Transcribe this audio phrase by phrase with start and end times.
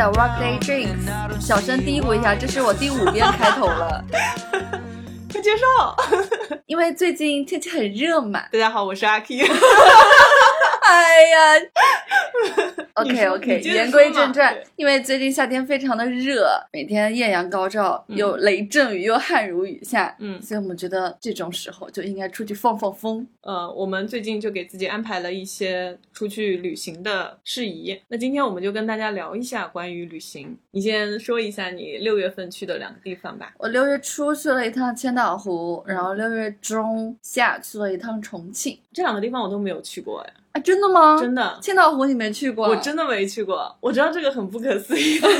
[0.00, 1.40] 大家好，欢迎来到本期的 Workday Drinks。
[1.46, 4.02] 小声嘀咕一下，这是我第五遍开头了，
[5.30, 5.66] 快接受。
[6.64, 8.40] 因为最近天气很热嘛。
[8.50, 9.44] 大家好，我是阿 K。
[10.90, 11.70] 哎呀
[12.94, 23.24] ，OK OK，言归正传，因为最近夏天非常的热，每天艳阳高照，嗯又雷阵雨，又汗如雨下，嗯所以我们觉得这种时候就应该出去放放风。
[23.42, 27.96] 呃，我们最近就给自己安排了一些出去旅行的事宜。
[28.08, 30.58] 那今天我们就跟大家聊一下关于旅行。
[30.72, 33.54] 你先说一下你六月份去的两个地方吧。
[33.58, 38.76] 我六月初去了一趟千岛湖，然后六月中下去了一趟重庆。
[38.92, 41.16] 这两个地方我都没有去过，哎，啊，真的吗？
[41.18, 42.68] 真的，千岛湖你没去过？
[42.68, 43.72] 我真的没去过。
[43.80, 45.30] 我知道这个很不可思议， 但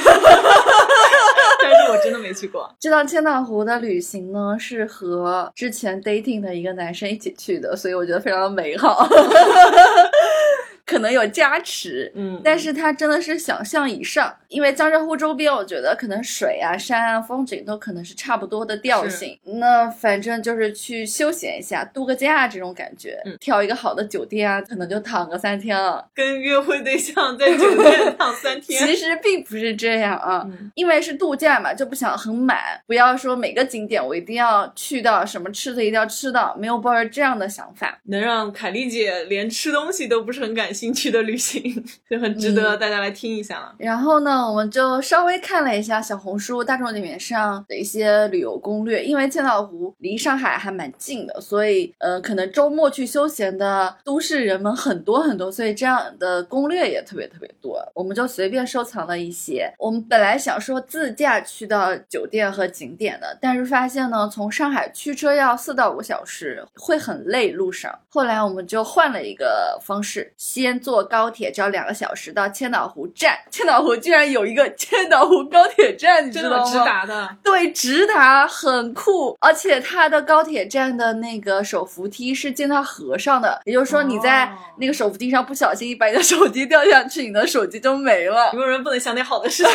[1.75, 2.73] 是我真的没去过。
[2.79, 9.05] 这趟千岛湖的旅行呢，是和之前 dating 的一个男生一起去的，所以我觉得非常的美好，
[10.91, 12.11] 可能有加持。
[12.17, 19.39] 嗯，但是它真的是想象以上，因为江浙沪周边，我觉得可能水啊、山啊、风景都可能是差不多的调性。
[19.45, 26.05] 那反正就是去休闲一下、度个假这种感觉，嗯挑一个好的酒店啊，可能就躺个三天了。
[26.13, 28.83] 跟约会对象在酒店躺三天。
[28.85, 38.01] 其实并不是这样啊，嗯因为是度假嘛，就不想很满，不要说每个景点我一定要去到，什么吃的一定要吃到，没有抱着这样的想法。
[38.05, 43.75] 能让凯丽姐连吃东西都不是很感兴趣的旅行，就很值得大家来听一下了。
[43.79, 57.81] 然后呢，我们就稍微看了一下小红书、大众点评上的一些旅游攻略，因为千岛湖离上海还蛮近的，所以呃，可能周末去休闲的都市人们很多很多，所以这样的攻略也特别特别多。
[57.95, 59.73] 我们就随便收藏了一些。
[59.79, 67.99] 我们本来想说自驾去到酒店和景点的，但是发现呢，从上海驱车要四到五小时，会很累路上。
[68.09, 73.39] 后来我们就换了一个方式，先坐高铁，只要两个小时到千岛湖站。
[73.51, 88.59] 千岛湖居然有一个千岛湖高铁站，你知道直达的，对，直达很酷，而且它的高铁站的那个手扶梯是建到河上的，也就是说你在哦那个手扶梯上不小心一把你的手机掉下去，你的手机就没了有。
[88.59, 89.73] 没有人不能想点好的事情？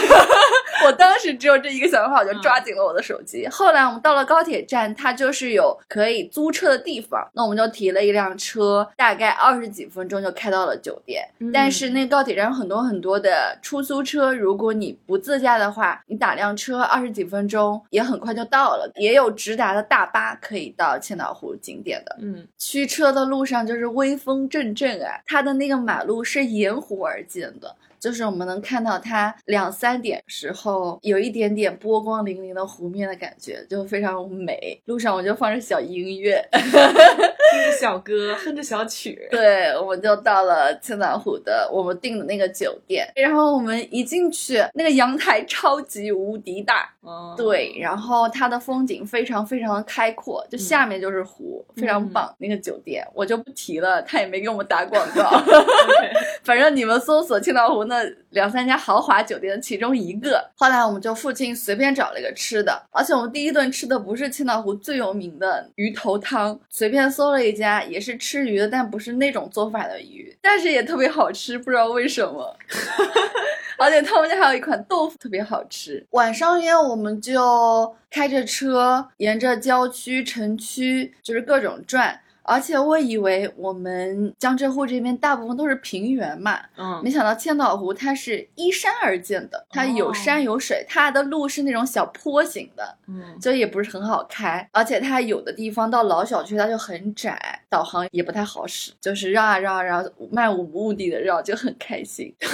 [0.85, 3.47] 我当时只有这一个想法，我就嗯抓紧了我的手机。
[3.47, 11.27] 后来我们到了高铁站，它就是有可以租车的地方，那我们就提了一辆车，大概二十几分钟就开到了酒店。
[11.39, 18.91] 嗯但是那高铁站有很多很多的出租车，如果你不自驾的话，你打辆车二十几分钟也很快就到了。
[18.95, 22.15] 也有直达的大巴可以到千岛湖景点的。
[22.21, 27.75] 嗯，驱车的路上就是微风阵阵啊，它的那个马路是沿湖而建的。
[27.99, 34.81] 就是我们能看到它两三点时候有一点点波光粼粼的湖面的感觉，就非常美。
[34.85, 43.07] 路上我就放着小音乐，听着 小歌，哼着小曲，对，我们就到了千岛湖的我们订的那个酒店。
[43.15, 52.33] 然后我们一进去，那个阳台超级无敌大，哦，对，然后它的风景非常非常的开阔，就下面就是湖，非常棒。
[52.39, 55.29] 那个酒店我就不提了，他也没给我们打广告。
[56.43, 60.43] 反正你们搜索千岛湖那两三家豪华酒店的其中一个。
[60.55, 72.57] 后来我们就附近随便找了一个吃的，而且我们第一顿吃的不是千岛湖最有名的鱼头汤，随便搜了一家也是吃鱼的，但不是那种做法的鱼，但是也特别好吃，不知道为什么。
[73.77, 76.05] 而且他们家还有一款豆腐特别好吃。
[76.11, 82.19] 晚上呢，我们就开着车沿着郊区、城区，就是各种转。
[82.47, 97.37] 而且我以为我们江浙沪这边大部分都是平原嘛，嗯没想到千岛湖它是依山而建的，它有山有水，它的路是那种小坡形的，嗯，就也不是很好开，而且它有的地方到老小区它就很窄，
[97.69, 102.33] 导航也不太好使，就是绕啊绕啊绕，漫无目的的绕，就很开心。
[102.39, 102.47] 就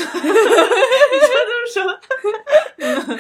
[1.68, 2.00] 是说，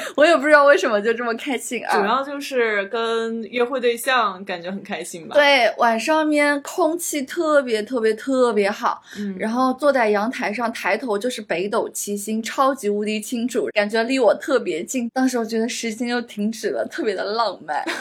[0.15, 1.97] 我也不知道为什么就这么开心啊。
[1.97, 15.09] 主要就是跟约会对象感觉很开心吧？，对，晚上面空气特别特别特别好，嗯，然后坐在阳台上，抬头就是北斗七星，超级无敌清楚，感觉离我特别近。
[15.13, 17.83] 当时我觉得时间又停止了，特别的浪漫。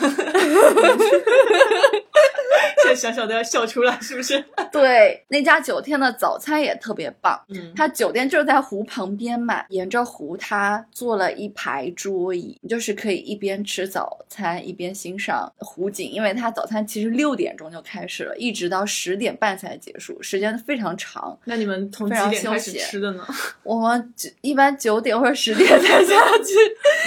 [2.83, 4.43] 现在想想都要笑出来，是不是？
[4.73, 7.41] 对，那家酒店的早餐也特别棒。
[7.49, 16.11] 嗯，它酒店就是在湖旁边嘛，沿着湖它做了一排桌椅，就是可以一边吃早餐一边欣赏湖景。
[16.11, 21.39] 因为它早餐其实六点钟就开始了，一直到十点半才结束，时间非常长。
[21.45, 23.27] 那你们从几点开始吃的呢？
[23.63, 26.55] 我们一般九点或者十点才下去，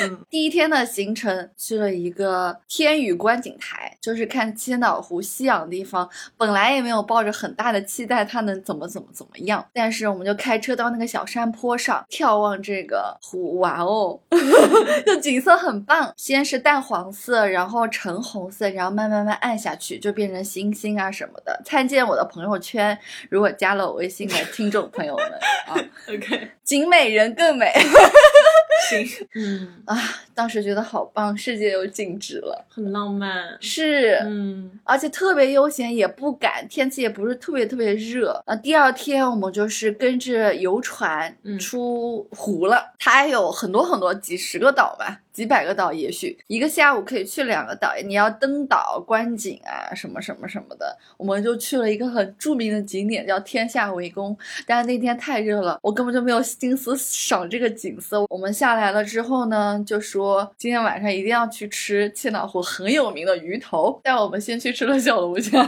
[0.03, 6.09] 嗯 第一天的行程去了一个天宇观景台，就是看千岛湖夕阳的地方。
[6.37, 14.19] 本来也没有抱着很大的期待，它能怎么怎么怎么样，但是我们就开车到那个小山坡上眺望这个湖，哇哦，
[15.05, 16.13] 就景色很棒。
[16.17, 21.61] 先是淡黄色，然后橙红色，然后慢慢慢暗下去，就变成星星啊什么的。
[21.65, 22.97] 参见我的朋友圈，
[23.29, 25.25] 如果加了我微信的听众朋友们
[25.67, 25.75] 啊
[26.09, 27.71] ，，OK，景美人更美。
[29.05, 29.97] 行， 嗯，啊，
[30.35, 32.65] 当时觉得好棒，世界又静止了。
[32.69, 34.71] 很浪漫，是，嗯。
[34.83, 38.41] 而且特别悠闲，也不赶，天气也不是特别特别热。
[38.45, 41.57] 呃，第二天我们就是跟着游船嗯。
[41.59, 47.91] 出湖了，它有很多很多几十个岛吧，几百个岛，也许一个下午可以去两个岛。
[48.05, 54.37] 你要登岛观景啊，什么什么什么的，我们就去了一个很著名的景点，叫天下围攻。
[54.67, 58.23] 但是那天太热了，我根本就没有心思赏这个景色。
[58.29, 65.67] 我们下来了之后呢，就说今天晚上一定要去吃千岛湖很有名的鱼头，带我们先去吃了小龙虾。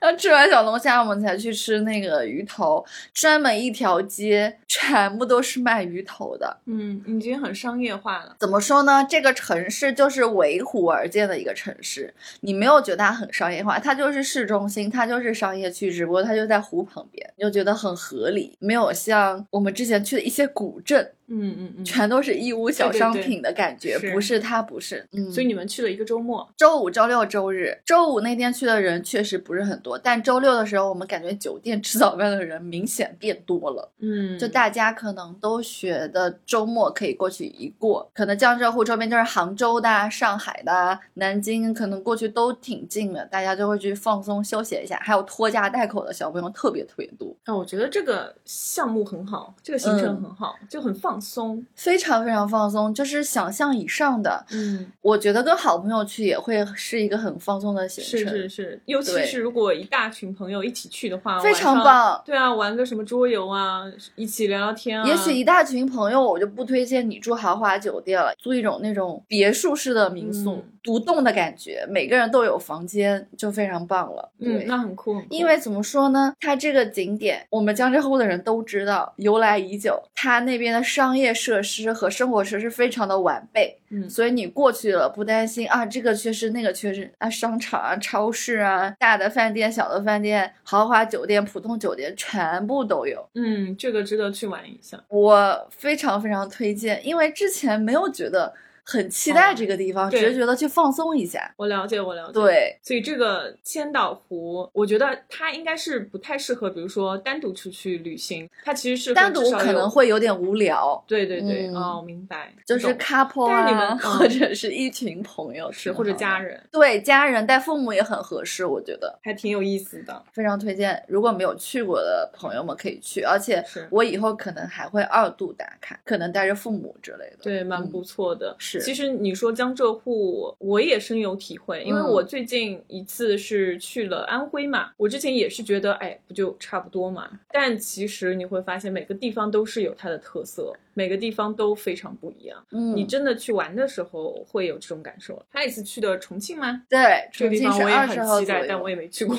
[0.00, 6.56] 然后吃完小龙虾，我们才去吃那个鱼头，专门一条街全部都是卖鱼头的。
[6.64, 9.06] 嗯，已经很商业化了，怎么说呢？
[9.08, 33.90] 这个城市就是围湖而建的一个城市，你没有觉得它很商业化，它就是市中心，它就是商业区，只不过它就在湖旁边，你就觉得很合理，没有像我们之前去的一些古镇，嗯嗯嗯，全都是义乌小商品的感觉，是不是它不是，嗯，所以你们去了一个周末，周五、周六、周日，周五那天去的人确实不是很多，但周六的时候，我们感觉酒店吃早饭的人明显变多了。
[34.00, 44.98] 嗯，就大家可能都觉得周末可以过去一过，可能江浙沪周边就是杭州的啊、上海的啊、南京，可能过去都挺近的，大家就会去放松休息一下。
[45.02, 51.64] 还有拖家带口的小朋友特别特别多，啊，我觉得这个项目很好，这个行程嗯很好，就很放松。
[51.74, 54.44] 非常非常放松，就是想象以上的。
[54.52, 61.80] 嗯，我觉得跟好朋友去也会是一个很放松的行程，是是是，尤其是如果一大群朋友一起去的话，非常。
[61.84, 62.20] 棒。
[62.26, 63.84] 对啊，玩个什么桌游啊，
[64.14, 65.06] 一起聊聊天啊。
[65.06, 74.30] 也许一大群朋友，我就不推荐你住豪华酒店了，租一种那种别墅式的民宿，嗯独栋的感觉，每个人都有房间，就非常棒了。
[74.40, 80.02] 对，嗯，那很酷，很酷因为怎么说呢，它这个景点，我们江浙沪的人都知道，由来已久。
[80.14, 93.28] 它那边的商业设施和生活设施非常的完备，嗯所以你过去了不担心啊，这个缺失那个缺失啊，商场啊、超市啊、大的饭店、小的饭店、豪华酒店、普通酒店全部都有。
[93.34, 95.02] 嗯，这个值得去玩一下。
[95.08, 98.54] 我非常非常推荐，因为之前没有觉得
[98.90, 101.52] 很期待哦这个地方，对只是觉得去放松一下。
[101.56, 109.90] 我了解，我了解。，对，所以这个千岛湖，我觉得它应该是不太适合，比如说单独出去旅行，它其实是单独可能。
[109.90, 116.62] 会有点无聊，对对对，嗯哦，明白，就是 couple 啊，你们嗯或者是一群朋友，是或者家人。
[116.70, 120.22] 对家人带父母也很合适，我觉得还挺有意思的。
[120.32, 121.02] 非常推荐。
[121.08, 127.38] 如果没有去过的朋友们可以去，而且是我以后可能还会二度打卡，可能带着父母之类的。
[127.42, 128.54] 对，蛮嗯不错的。
[128.58, 132.10] 是其实你说江浙沪，我也深有体会，因为嗯。
[132.10, 137.30] 我最近一次是去了安徽嘛，我之前也是觉得，哎，不就差不多嘛。
[137.52, 142.64] 但其实你会发现，每个地方都是有它的特色，每个地方都非常不一样。
[142.70, 145.40] 嗯，你真的去玩的时候会有这种感受。
[145.52, 146.82] 他一次去的重庆吗？
[146.88, 149.36] 对重庆我也很二十号期待，但我也没去过。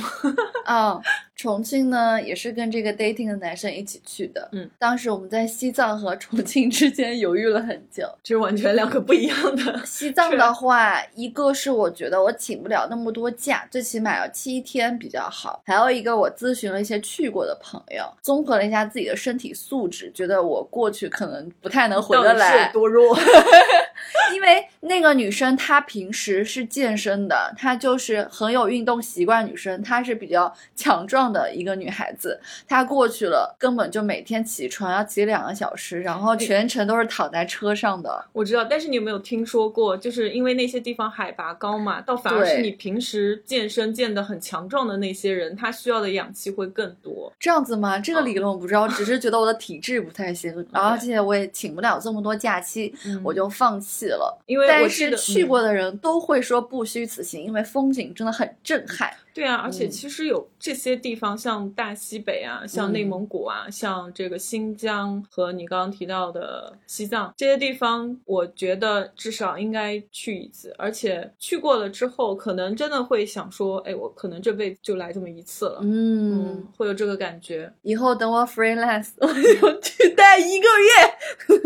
[0.66, 1.00] 啊、
[1.36, 4.50] 重庆呢也是跟这个 dating 的男生一起去的。
[4.52, 8.08] 嗯，当时我们在西藏和重庆之间犹豫了很久。
[8.24, 9.82] 这是完全两个不一样的。
[9.86, 15.62] 西藏的话，一个是我觉得我请不了那么多假，最起码要七天比较好。
[15.66, 22.74] 还有一个，我咨询了一些去过的朋友，综合了一下自己的身体素质，觉得我过去可能不太能回得来有。
[22.74, 23.18] 多弱？
[24.34, 32.40] 因为那个女生她平时是健身的，她就是很有运动习惯，女生她是比较强壮的一个女孩子。
[32.68, 38.26] 她过去了，根本就每天起床要起两个小时，然后全程都是躺在车上的。
[38.34, 47.32] 我知道，但是你有没有听说过，就是因为那些地方海拔高嘛，倒反而是你平时健身健得很强壮的那些人，他需要的氧气会更多。
[47.40, 48.00] 这样子吗？
[48.00, 54.42] 这个理论我不知道，只是觉得我的体质不太行， 而且我也请不了这么多假期，嗯我就放弃了。
[54.46, 59.12] 因为我但是去过的人都会说不虚此行，因为风景真的很震撼。
[59.34, 70.74] 对啊，而且嗯其实有这些地方，像大西北啊，像内蒙古啊，像这个新疆和你刚刚提到的西藏这些地方，我觉得至少应该去一次。
[70.78, 75.80] 而且去过了之后，可能真的会想说，哎，我可能这辈子就来这么一次了。
[75.82, 77.72] 嗯，会有这个感觉。
[77.84, 81.60] 以后等我 freelance， 我就去待一个月。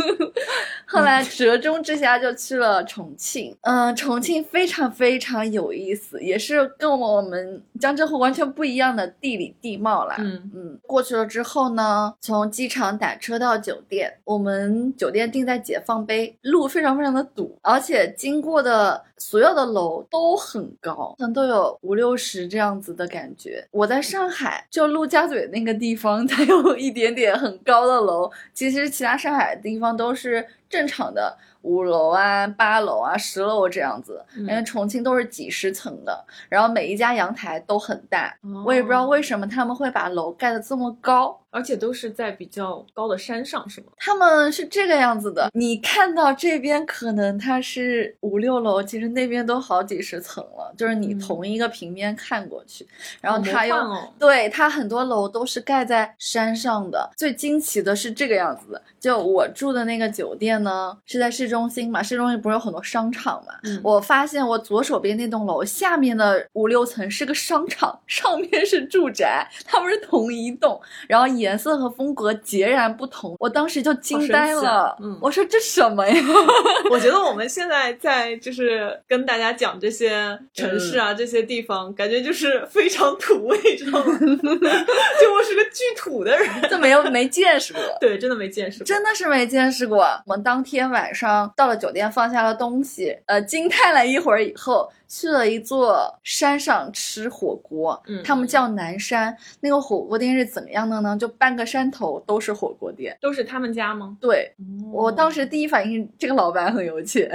[0.85, 10.15] 后来折中之下就去了重庆，嗯，重庆非常非常有意思，也是跟我们江浙沪完全不一样的地理地貌啦。
[10.19, 23.67] 嗯嗯，过去了之后呢，从机场打车到酒店，我们酒店定在解放碑，路非常非常的堵，而且经过的所有的楼都很高，可能都有五六十这样子的感觉。
[23.71, 38.27] 我在上海，就陆家嘴那个地方 才有一点点很高的楼，其实其他上海的地方都是正常的五楼啊、八楼啊、十楼这样子，嗯因为重庆都是几十层的，然后每一家阳台都很大。
[38.43, 43.87] 哦我也不知道为什么他们会把楼盖得这么高，而且都是在比较高的山上，是吗？
[43.97, 45.49] 他们是这个样子的。
[45.53, 52.85] 你看到这边可能它是五六楼，其实那边都好几十层了，就是你嗯同一个平面看过去，
[53.21, 57.09] 然后它又哦对它很多楼都是盖在山上的。
[57.15, 63.53] 最惊奇的是这个样子的，就我住的那个酒店呢是在市中心嘛，市中心不是有很多商场嘛？
[63.63, 73.35] 嗯我发现我左手边那栋楼下面的五六层是个商场，上面是住宅，它们是同一栋，然后颜色和风格截然不同。
[73.39, 76.15] 我当时就惊呆了，嗯我说这什么呀？
[76.89, 84.17] 我觉得我们现在在就是跟大家讲这些城市嗯啊、这些地方，感觉就是非常土味，知道吗？
[84.19, 87.81] 就我是个巨土的人，这没有没见识过。
[87.99, 88.85] 对，真的没见识过。
[88.85, 90.05] 真的是没见识过。
[90.25, 98.01] 我们当天晚上到了酒店，放下了东西，呃，惊叹了一会儿以后，去了一座山上吃火锅。
[98.07, 99.37] 嗯他们叫南山。
[99.61, 101.15] 那个火锅店是怎么样的呢？
[101.15, 103.15] 就半个山头都是火锅店。
[103.21, 104.17] 都是他们家吗？
[104.19, 104.51] 对
[104.91, 107.29] 我当时时第一反应，这个老板很有钱。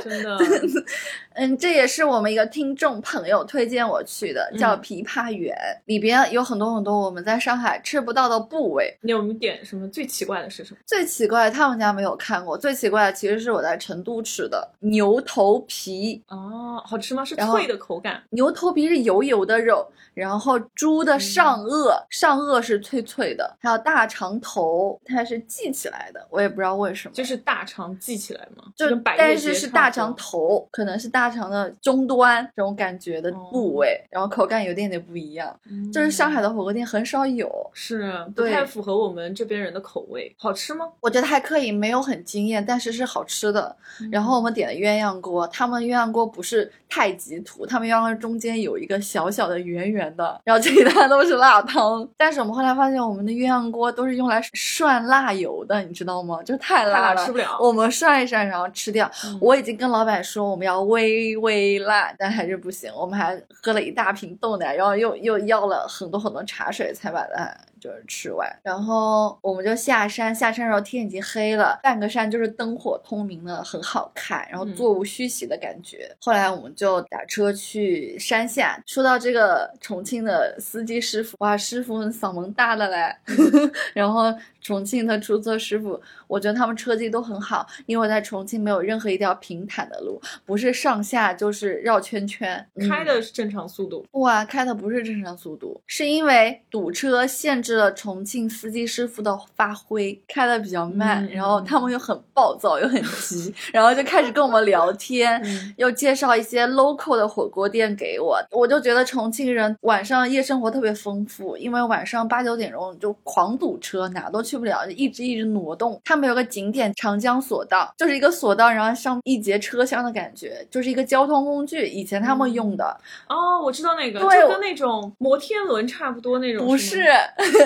[0.00, 0.38] 真的，
[1.36, 8.96] 嗯，这也是我们一个听众朋友推荐我去的，叫嗯琵琶园，里边有很多很多我们在上海吃不到的部位。
[9.02, 10.78] 你有没有点什么最奇怪的是什么？
[10.86, 12.56] 最奇怪，他们家没有看过。
[12.56, 17.24] 最奇怪的其实是我在成都吃的牛头皮，哦，好吃吗？
[17.24, 18.22] 是脆的口感。
[18.30, 28.64] 牛头皮是油油的肉，然后猪的上颚，上颚是脆脆的，还有大肠头，它是系起来的，我也不知道为什么，就是大肠系起来吗？
[28.74, 28.86] 就
[29.18, 35.54] 但是是大肠头，可能是大肠的中端这种感觉的部位，然后口感有点点不一样，
[35.92, 37.50] 就是上海嗯的火锅店很少有。
[37.72, 40.86] 是不太符合我们这边人的口味，好吃吗？
[41.00, 43.74] 我觉得还可以，没有很惊艳，但是是好吃的。
[44.10, 52.08] 然后我们点的鸳鸯锅，他们鸳鸯锅不是太极图，他们鸳鸯锅中间有一个小小的圆圆的，然后其他都是辣汤。
[52.16, 56.42] 但是我们后来发现，我们的鸳鸯锅都是用来涮辣油的，你知道吗？
[56.42, 57.56] 就是太太辣了，辣吃不了。
[57.60, 59.10] 我们涮一涮，然后吃掉。
[59.24, 62.92] 嗯我已经跟老板说我们要微微微辣，但还是不行。
[62.94, 67.50] 我们还喝了一大瓶豆奶，然后又又要了很多很多茶水才把它
[67.86, 68.50] 就是吃完。
[68.62, 76.10] 然后我们就下山，下山的时候天已经黑了，半个山就是灯火通明的，很好看，然后嗯座无虚席的感觉。
[76.20, 78.82] 后来我们就打车去山下。
[78.86, 83.14] 说到这个重庆的司机师傅，哇，师傅嗓门大了嘞。
[83.94, 92.66] 然后重庆的出租车师傅，我觉得他们车技都很好，因为我在重庆没有任何一条平坦的路，不是上下就是绕圈圈。
[92.74, 105.40] 嗯开的是正常速度，哇，开的不是正常速度，是因为堵车限制了重庆司机师傅的发挥，开的比较慢，嗯然后他们又很暴躁又很急，然后就开始跟我们聊天。
[105.44, 116.00] 嗯又介绍一些 local 的火锅店给我，我就觉得重庆人晚上夜生活特别丰富，因为晚上八九点钟就狂堵车，哪都去不了，就一直一直挪动。
[116.04, 122.84] 他们有个景点长江索道，就是一个索道，然后上一节车厢的感觉，就是一个交通工具，以前他们用的，
[123.28, 127.04] 哦，我知道那个，对跟那种摩天轮差不多那种，不是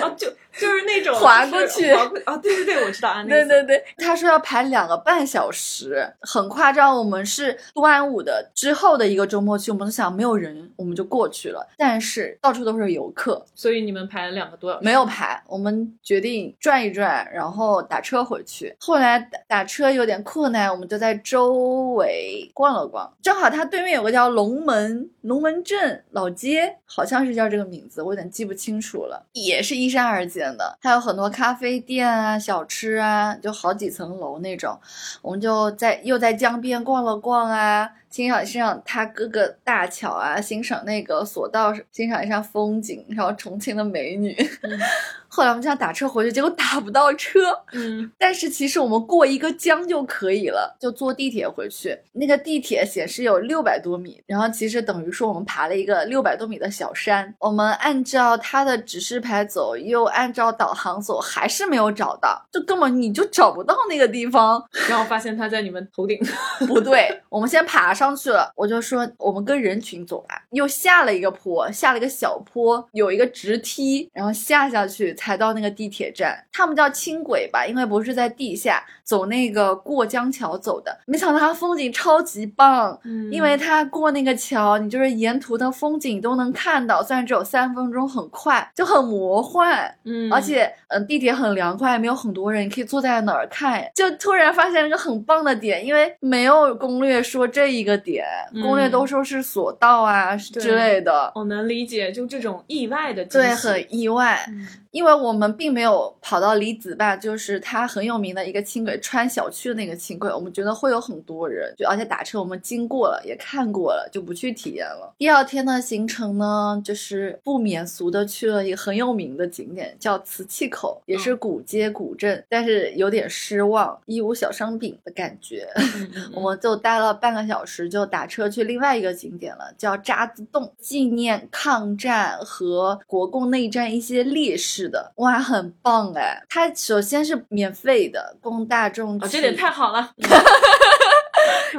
[0.01, 6.97] 啊，就就是那种滑过去滑过啊，对对对，我知道啊， 对对对，他说要排两个半小时，很夸张。
[6.97, 11.67] 我们是端午的之后的一个周末去，我们都想没有人，我们就过去了。
[11.77, 15.41] 但是到处都是游客，所以你们排了两个多小时，没有排。
[15.47, 18.75] 我们决定转一转，然后打车回去。
[18.79, 21.53] 后来打打车有点困难，我们就在周
[21.95, 23.11] 围逛了逛。
[23.21, 29.25] 正好他对面有个叫龙门龙门镇老街，好像是叫这个名字，我有点记不清楚了。
[29.33, 34.79] 也是依山而建的，还有很多咖啡店啊、小吃啊，就好几层楼那种。
[35.23, 44.35] 我们就在又在江边逛了逛啊，欣赏欣赏他哥哥大桥啊，欣赏那个索道，欣赏一下风景，然后重庆的美女。
[45.33, 47.39] 后来我们想打车回去，结果打不到车。
[47.71, 51.97] 嗯 但是其实我们过一个江就可以了，就坐地铁回去。
[52.11, 57.33] 那个地铁显示有六百多米，然后其实等于说我们爬了一个六百多米的小山。
[57.39, 64.61] 我们按照它的指示牌走，又按照导航走，还是没有找到，就根本你就找不到那个地方。
[64.89, 66.19] 然后发现它在你们头顶。
[66.67, 76.43] 不对，我们先爬上去了，我就说我们跟人群走吧，又下了一个坡，下了一个小坡，有一个直梯，然后下下去才到那个地铁站。
[76.51, 80.97] 他们叫轻轨吧，因为不是在地下走那个过江桥走的。
[81.05, 89.93] 没想到它风景超级棒，嗯因为它过那个桥，你就是沿途的风景都能看到，虽然只有三分钟，很快，就很魔幻。
[90.05, 93.89] 嗯，而且，嗯，地铁很凉快，没有很多人，你可以坐在哪儿看。
[93.93, 98.25] 就突然发现了一个很棒的点，因为没有攻略说这一个点，
[98.61, 104.43] 攻略嗯都说是索道啊之类的，我能理解，就这种意外的对，很意外。
[104.49, 115.13] 嗯因为我们并没有跑到离子坝，就是它很有名的一个轻轨，穿小区的那个轻轨，我们觉得会有很多人，就而且打车我们经过了，也看过了，就不去体验了。
[115.17, 125.67] 第二天的行程呢，就是不免俗的去了一个很有名的景点，叫瓷器口，也是古街古镇，但是有点失望，义乌小商品的感觉。
[126.35, 136.43] 我们就待了半个小时，就打车去另外一个景点了，叫渣滓洞，纪念抗战和国共内战一些烈士的，哇，很棒哎！
[136.49, 140.11] 它首先是免费的，供大众这点太好了。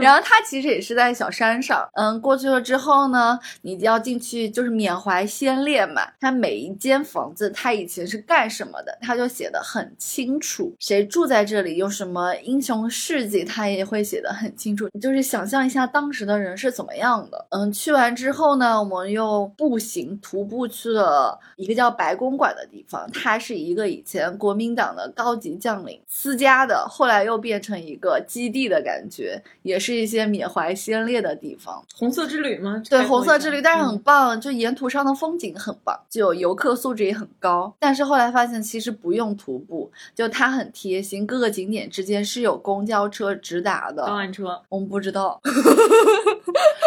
[0.00, 6.02] 然后它其实也是在小山上，嗯，过去了之后呢，你要进去就是缅怀先烈嘛。
[6.21, 14.88] 它每一间房子，它以前是干什么的，它就写的很清楚，谁住在这里，有什么英雄事迹，它也会写的很清楚。
[15.00, 17.47] 就是想象一下当时的人是怎么样的。
[17.50, 31.85] 嗯，去完之后呢，我们又步行徒步去了一个叫白公馆的地方，它是一个以前国民党的高级将领私家的，后来又变成一个基地的感觉，也是一些缅怀先烈的地方。
[31.97, 32.83] 红色之旅吗？
[32.88, 37.75] 对，红色之旅，但是很嗯棒，就沿途上的风景很棒，就游客素质也很高。
[37.78, 44.05] 但是后来发现其实不用徒步，就它很贴心，各个景点之间是有公交车直达的。
[44.07, 45.40] 导览车我们不知道，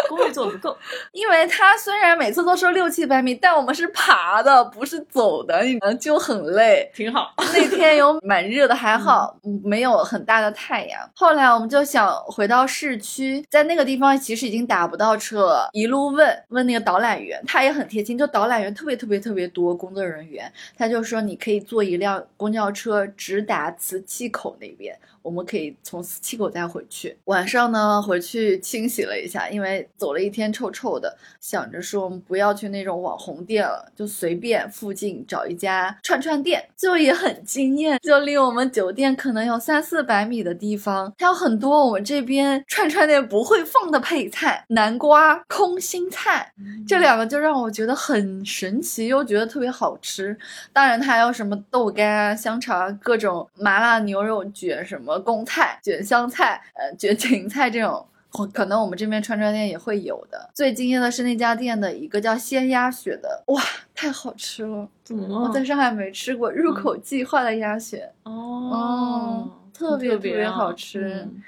[0.09, 0.77] 攻略做的不够。
[1.11, 6.89] 因为他虽然每次都说六七百米，但我们是爬的，不是走的，你们就很累。
[6.93, 7.33] 挺好。
[7.53, 10.99] 那天有 蛮热的，还好嗯没有很大的太阳。
[11.15, 27.17] 后来我们就想回到市区，在那个地方其实已经打不到车了，一路问问那个导览员，他也很贴心，就导览员特别特别特别多，工作人员，他就说你可以坐一辆公交车直达磁器口那边，我们可以从四七口再回去。
[27.23, 46.53] 晚上呢回去清洗了一下，因为走了一天臭臭的，想着说我们不要去那种网红店了，就随便附近找一家串串店，就也很惊艳，就离我们酒店可能有三四百米的地方，它有很多我们这边串串店不会放的配菜，南瓜、空心菜，
[46.87, 50.37] 这两个就让我觉得很神奇，又觉得特别好吃。
[50.71, 58.05] 当然，它还有什么豆干啊、香肠啊、各种麻辣牛肉卷、什么贡菜、卷香菜、呃卷 芹菜这种。
[58.53, 60.49] 可能我们这边串串店也会有的。
[60.53, 63.61] 最惊艳的是那家店的一个叫鲜鸭血的，哇，
[63.95, 64.85] 太好吃了！
[65.05, 65.47] 怎么了？
[65.47, 71.41] 我在上海没吃过入口即化的鸭血，哦，特别很特特别啊好吃嗯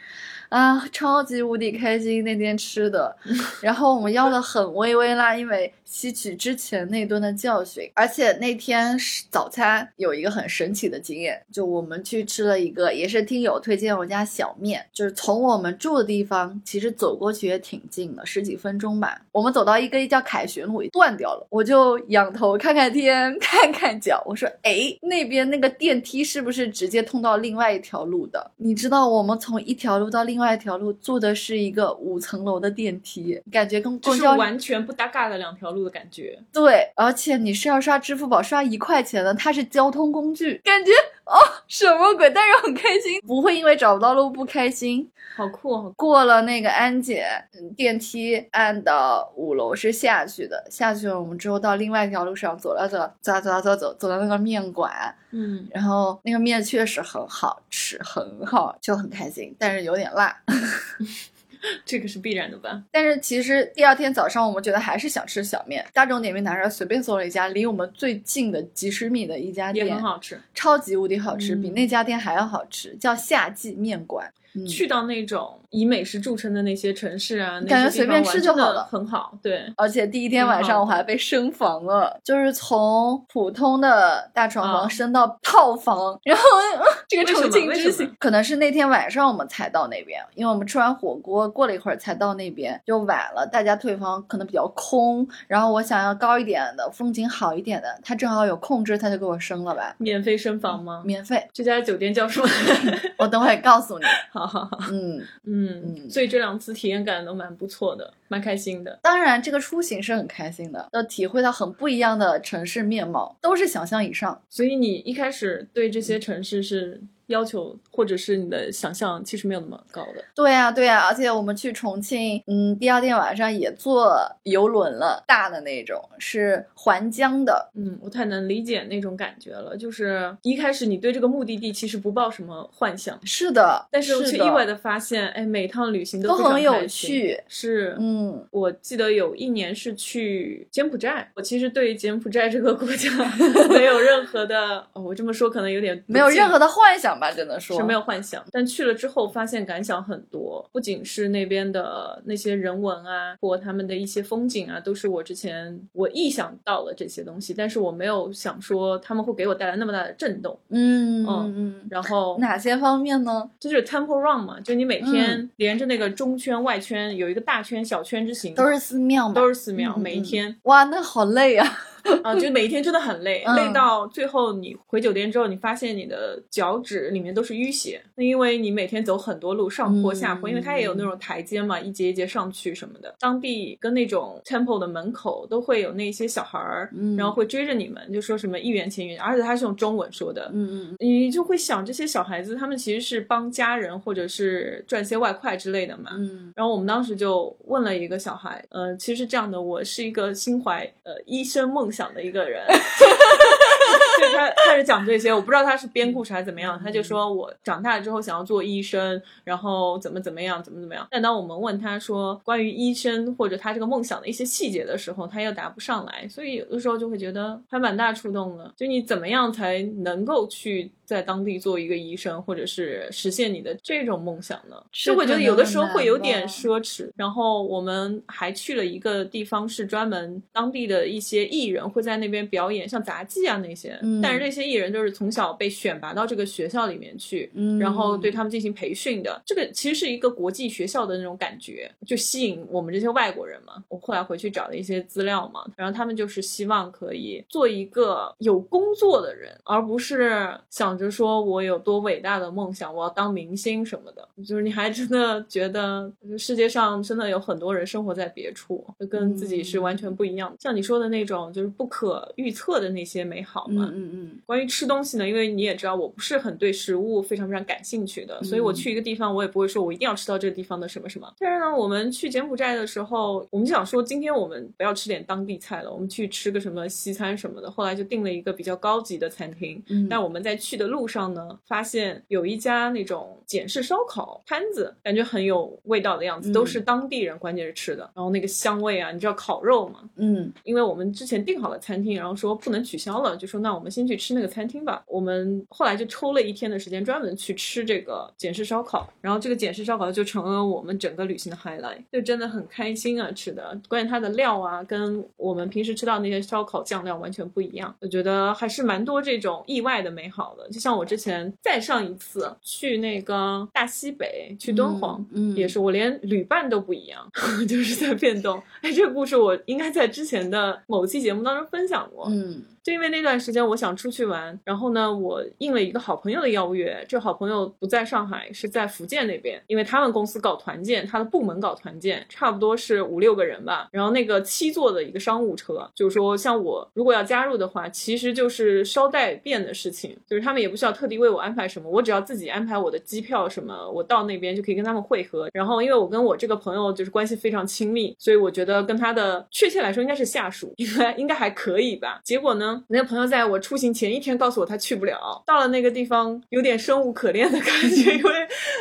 [0.49, 3.15] 啊，超级无敌开心那天吃的，
[3.61, 19.21] 然后我们要的很微微辣，因为吸取之前那顿的教训，而且那天是早餐有一个很神奇的经验，就我们去吃了一个，也是听友推荐我家小面，就是从我们住的地方其实走过去也挺近的，十几分钟吧。
[19.33, 28.51] 我们走到一个叫凯旋路断掉了，我就仰头看看天， 看看脚，我说哎，那边那个电梯是不是直接通到另外一条路的？
[28.55, 36.37] 你知道我们从一条路到另外一条路坐的是一个五层楼的电梯，感觉跟就是公交完全不搭嘎的两条路的感觉。
[36.53, 40.91] 对，而且你是要刷支付宝刷一块钱的，它是交通工具，感觉
[41.25, 41.35] 哦
[41.67, 42.29] 什么鬼？
[42.29, 45.09] 但是很开心，不会因为找不到路不开心。
[45.35, 45.93] 好酷哦！
[45.95, 54.91] 过了那个安检，嗯电梯按到五楼是下去的，下去了我们之后到另外一条路上走了走，走走走走走走到那个面馆，
[55.29, 60.26] 嗯，然后那个面确实很好吃，很好，就很开心，但是有点辣。
[61.83, 62.83] 这个是必然的吧？
[62.91, 65.85] 但是其实第二天早上，我们觉得还是想吃小面。
[65.93, 70.39] 大众点评拿出来随便搜了一家离我们最近的几十米的一家店也店，很好吃。
[70.53, 74.31] 超级无敌好吃，比嗯那家店还要好吃，叫夏季面馆。
[74.67, 79.33] 去到那种以美食著称的那些城市啊，感觉随便吃就好了，很好。
[79.41, 86.43] 对，而且第一天晚上我还被升房了，就是从普通的大床房升到套房，然后
[87.07, 101.01] 这个重庆之行可能是那天晚上我们才到那边，因为我们吃完火锅过了一会儿才到那边，就晚了，大家退房可能比较空，然后我想要高一点的风景好一点的，他正好有空置，他就给我升了吧，免费升房吗？
[101.05, 102.47] 免费，这家酒店叫什么？
[103.19, 104.05] 我等会告诉你。
[104.31, 108.99] 好好好，嗯嗯嗯，所以这两次体验感都蛮不错的，蛮开心的。
[109.01, 114.41] 当然，这个出行是很开心的，要体会到很不一样的城市面貌，都是想象以上。
[114.49, 117.01] 所以你一开始对这些城市是。
[117.27, 120.23] 要求或者是你的想象其实没有那么高的。
[120.35, 127.69] 对呀，对呀，而且我们去重庆，嗯，第二天晚上也坐游轮了，大的那种，是环江的。
[127.75, 129.75] 嗯，我太能理解那种感觉了。
[129.77, 137.37] 就是一开始你对这个目的地其实不抱什么幻想，是的，但是却意外的发现，哎，每趟旅行都很有趣。
[137.47, 143.09] 是，嗯，我记得有一年是去柬埔寨，我其实对柬埔寨这个国家
[143.69, 147.16] 没有任何的，哦我这么说可能有点没有任何的幻想。
[147.19, 160.57] 吧，只能说是没有幻想，但去了之后发现感想很多，不仅是那边的那些人文啊，或他们的一些风景啊，都是我之前我臆想到了这些东西，但是我没有想说他们会给我带来那么大的震动。
[160.69, 161.87] 嗯嗯嗯。
[161.89, 163.49] 然后哪些方面呢？
[163.59, 170.55] 就是 Temple Run 嘛，就你每天连着那个中圈、外圈有一个大圈、小圈之行，都是寺庙嘛，都是寺庙，每一天。
[170.63, 171.67] 哇，那好累啊。
[172.23, 178.01] 啊，就每一天真的很累，累到最后你回酒店之后，你发现你的脚趾里面都是淤血。
[178.15, 183.13] 那因为你每天走很多路，上坡下坡，因为它也有那种台阶嘛，一节一节上去什么的。
[183.19, 190.49] 当地跟那种 temple 的门口都会有那些小孩儿，然后会追着你们，就说什么一元钱一元，而且他是用中文说的。
[190.53, 196.11] 嗯嗯，你就会想这些小孩子，他们其实是帮家人或者是赚些外快之类的嘛。
[196.15, 202.63] 嗯，然后我们当时就问了一个小孩，呃，其实这样的，我是一个心怀呃医生梦想的一个人。
[204.19, 206.79] 就他开始讲这些，我不知道他是编故事还是怎么样。
[206.83, 211.07] 他就说我长大了之后想要做医生，然后怎么怎么样，怎么怎么样。
[211.11, 216.27] 但当我们问他说关于医生或者他这个梦想的一些细节的时候，他又答不上来。
[216.27, 218.73] 所以有的时候就会觉得还蛮大触动的。
[218.75, 224.75] 就你怎么样才能够去在当地做一个医生，或者是实现你的这种梦想呢？
[224.91, 227.09] 就会觉得有的时候会有点奢侈。
[227.15, 233.99] 然后我们还去了一个地方，是专门当地的一些艺人会在那边表演，像杂技啊那些。
[234.21, 239.41] 但是这些艺人就是从小被选拔到这个学校里面去，然后对他们进行培训的。
[239.45, 243.83] 这个其实是一个国际学校的那种感觉，就吸引我们这些外国人嘛。
[243.89, 254.27] 我后来回去找了一些资料嘛，然后他们就是希望可以做一个有工作的人，而不是想着说我有多伟大的梦想，我要当明星什么的。
[254.47, 260.57] 就是你还真的觉得世界上真的有很多人生活在别处，就跟自己是完全不一样的。
[260.59, 263.91] 像你说的那种，就是不可预测的那些美好嘛。
[263.93, 271.31] 嗯嗯，关于吃东西呢，因为你也知道我不是很对食物非常非常感兴趣的，所以我去一个地方，我也不会说我一定要吃到这个地方的什么什么。
[271.39, 277.69] 但是呢，我们去柬埔寨的时候，我们就想说今天我们不要吃点当地菜了，我们去吃个什么西餐什么的。
[277.69, 279.81] 后来就订了一个比较高级的餐厅。
[279.89, 288.09] 嗯，但我们在去的路上呢，发现有一家那种简式烧烤摊子，感觉很有味道的样子，都是当地人关键是吃的。
[288.15, 289.99] 然后那个香味啊，你知道烤肉嘛？
[290.15, 293.91] 嗯，因为我们之前订好了餐厅，然后说不能取消了，就说那我们。
[293.97, 295.03] 先去吃那个餐厅吧。
[295.07, 299.11] 我们后来就抽了一天的时间，专门去吃这个简式烧烤。
[299.21, 303.31] 然后这个简式烧烤就成了我们整个旅行的 highlight，就真的很开心啊！
[303.31, 307.95] 吃的，关键它的料啊，跟我们平时吃到那些烧烤酱料完全不一样。
[308.01, 310.69] 我觉得还是蛮多这种意外的美好的。
[310.69, 317.27] 就像我之前再上一次去那个大西北，去敦煌，嗯，也是我连旅伴都不一样，
[317.67, 318.61] 就是在变动。
[318.81, 322.61] 哎，这个故事我应该在之前的某期节目当中分享过，嗯。
[322.87, 327.05] 就因为那段时间我想出去玩，然后呢，我应了一个好朋友的邀约。
[327.05, 333.89] 这好朋友不在上海，是在福建那边，因为他们公司搞团建，他的部门搞团建，差不多是五六个人吧。
[333.91, 345.49] 然后那个七座的一个商务车，就是说像我如果要加入的话，其实就是捎带便的事情，就是他们也不需要特地为我安排什么，我只要自己安排我的机票什么，我到那边就可以跟他们会合。
[345.51, 352.21] 然后因为我跟我这个朋友就是关系非常亲密，所以我觉得跟他的确切来说应该是下属，应该应该还可以吧。
[352.23, 352.75] 结果呢？
[352.77, 358.31] 呢，那个朋友在我出行前一天告诉我他去不了，到了那个地方有点生无可恋的感觉，因为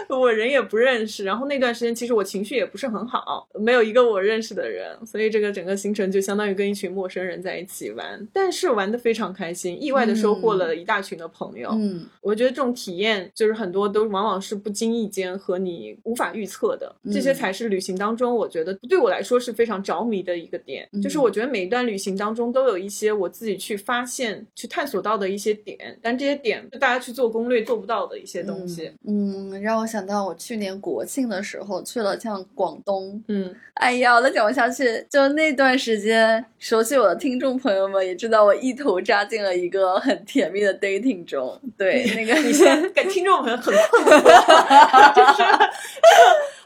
[0.09, 11.70] 我人也不认识，然后那段时间其实我情绪也不是很好，没有一个我认识的人，所以这个整个行程就相当于跟一群陌生人在一起玩，但是玩的非常开心，意外的收获了一大群的朋友。
[11.72, 20.88] 嗯我觉得这种体验就是很多都往往是不经意间和你无法预测的，这些嗯才是旅行当中我觉得对我来说是非常着迷的一个点。
[20.92, 28.92] 嗯就是我觉得每一段旅行当中都有一些我自己去发现、去探索到的一些点，但这些点大家去做攻略做不到的一些东西。
[29.07, 33.22] 嗯，让我想到我去年国庆的时候去了像广东。
[33.29, 35.07] 嗯，哎呀，我再讲不下去。
[35.09, 41.59] 就那段时间，熟悉我的听众朋友们也知道，我一头扎进了一个很甜蜜的 dating 中。
[41.79, 45.42] 对，那个你现在给听众朋友很困惑， 就是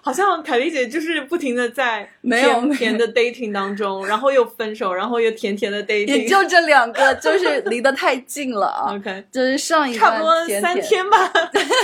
[0.03, 8.95] 好像凯丽姐就是不停的在没有甜甜的 dating 当中，然后又分手，然后又甜甜的 dating，也就这两个， 就是离得太近了啊。
[8.95, 11.33] OK，就是上一段差不多三天吧。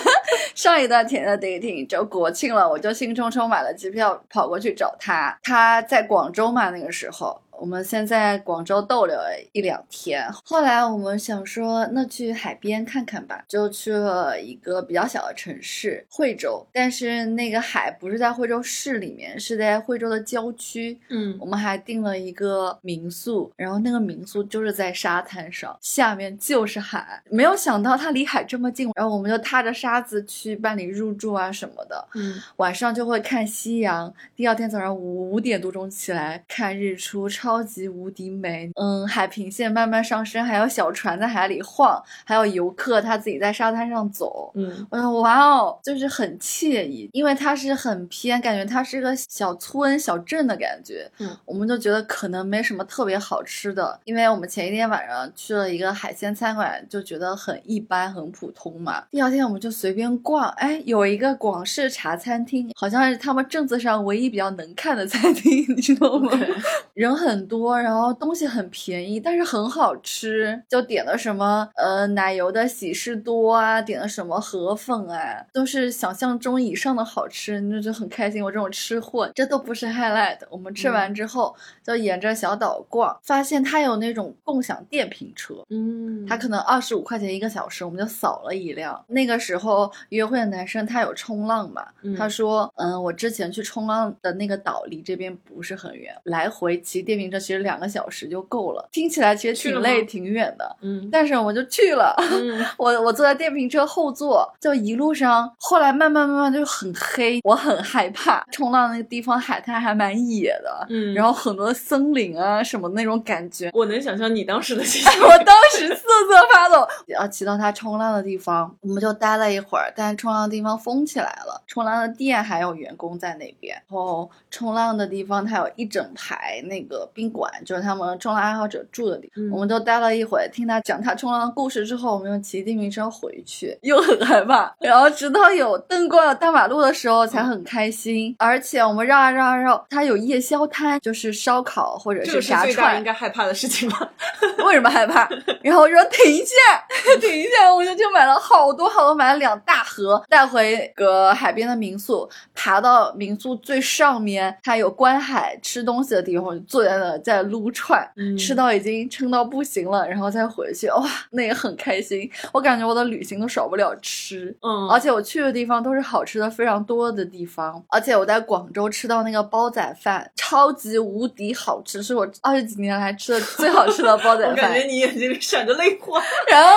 [0.55, 5.39] 上一段甜的 dating 就国庆了，我就兴冲冲买了机票跑过去找他。
[5.43, 10.27] 他在广州嘛，那个时候我们先在广州逗留了一两天。
[10.45, 16.67] 后来我们想说，那去海边看看吧，就去了一个比较小的城市惠州。
[16.73, 20.99] 但是那个海不是在惠州市里面，是在惠州的郊区。
[21.11, 27.23] 嗯我们还订了一个民宿，然后那个民宿就是在沙滩上，下面就是海。
[27.31, 32.09] 没有想到它离海这么近，然后我们就踏着沙子去办理入住啊什么的。
[32.15, 38.71] 嗯，晚上就会看夕阳，第二天早上五五点多钟起来看日出，超级无敌美。
[38.75, 44.51] 嗯，海平线慢慢上升，还有小船在海里晃，还有游客他自己在沙滩上走。
[44.55, 51.11] 嗯我说哇哦，就是很惬意，因为它是很偏，感觉它是个小村小镇的感觉。
[51.19, 59.05] 嗯，我们就觉得可能没什么特别好吃的，因为我们前一天晚上去了一个海鲜餐馆，就觉得很一般，很普通嘛。
[59.11, 66.31] 第二天我们就随便逛，哎，有一个广式茶餐厅，好像是他们镇子上唯一比较能看的餐厅， 你知道吗？
[66.95, 70.63] 人很多，然后东西很便宜，但是很好吃。
[70.69, 78.43] 就点了什么呃奶油的喜事多啊，点了什么河粉啊，都是想象中以上的好吃，那就很开心。
[78.43, 80.39] 我这种吃货，这都不是 highlight。
[80.51, 85.55] 我们吃完之后，就沿着小岛逛，发现它有那种共享电瓶车。
[85.71, 89.05] 嗯，它可能二十五块钱一个小时，我们就扫了一辆。
[89.09, 98.89] 那个时候约会的男生他有冲浪嘛，嗯他说，嗯，我之前去冲浪的那个岛离这边不是很远，来回骑电瓶车其实两个小时就够了。
[98.93, 102.15] 听起来其实挺累挺远的，嗯但是我就去了。
[102.33, 108.45] 嗯 我我坐在电瓶车后座，就一路上，后来慢慢慢慢就很黑，我很害怕。
[108.53, 115.23] 冲浪那个地方海滩还蛮野的，嗯，然后很多森林啊什么那种感觉，我能想象你当时的心 情。
[115.23, 116.87] 我当时瑟瑟发抖。
[117.07, 123.75] 要骑到他冲浪的地方，我们就待了一会儿，但是冲浪的地方封起来了，冲浪的店还有员工在那边。
[123.89, 129.43] 然后冲浪的地方，它有一整排那个宾馆，就是他们冲浪爱好者住的地方。
[129.45, 134.73] 嗯我们都待了一会儿，听他讲他冲浪的故事之后，我们又骑电瓶车回去，又很害怕。
[134.81, 138.37] 然后直到有灯过了大马路的时候，才很开心。
[138.39, 143.05] 而且我们绕啊绕啊绕，它有夜宵摊，就是烧烤或者是炸串应。
[143.05, 144.11] 该害怕的事情吧？
[144.67, 145.29] 为什么害怕？
[145.63, 146.55] 然后我说停一下，
[147.21, 162.31] 停一下，我就就买了好多好多，买了两大盒，带回个海边的民宿，爬到民宿最上面，它有观海吃东西的地方，我就坐在那在撸串，嗯吃到已经撑到不行了，然后再回去，哇，那也很开心。
[162.53, 164.57] 我感觉我的旅行都少不了吃。
[164.63, 174.87] 嗯，而且我去的地方都是好吃的非常多的地方，而且我在广州吃到那个煲仔饭，超级无敌好吃，是我二十几年来吃的最好吃的煲仔饭 我感觉。
[174.87, 176.21] 你眼睛里闪着泪花。
[176.49, 176.71] 然后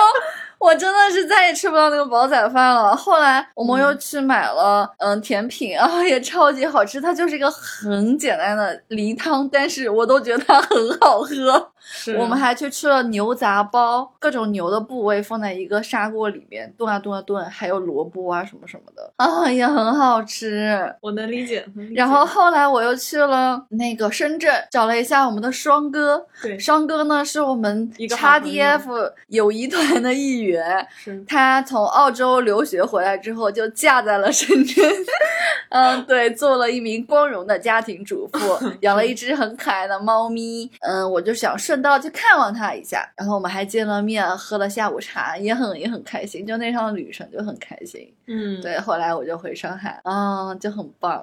[0.60, 2.94] 我真的是再也吃不到那个煲仔饭了。
[2.94, 11.69] 后来我们又去买了嗯甜品，然后也超级好吃，它就是一个很简单的梨汤，但是我都觉得它很好喝。
[11.92, 20.94] 是我们还去吃了牛杂包，各种牛的部位放在一个砂锅里面炖啊炖啊炖，还有萝卜啊什么什么的啊，也很好吃。
[21.00, 21.66] 我能理解。
[21.74, 26.24] 理解然后后来我又去了那个深圳，找了一下我们的双哥。
[26.40, 34.84] 对双哥呢是我们一个 XDF 友谊团的一员，是他从澳洲留学回来之后就嫁在了深圳，
[35.70, 38.38] 嗯，对，做了一名光荣的家庭主妇，
[38.80, 40.70] 养了一只很可爱的猫咪。
[40.80, 48.12] 嗯，我就想顺到去看望他一下，然后我们还见了面，喝了下午茶，也很也很开心，就那趟旅程就很开心。
[48.32, 51.20] 嗯，对，后来我就回上海，啊，就很棒。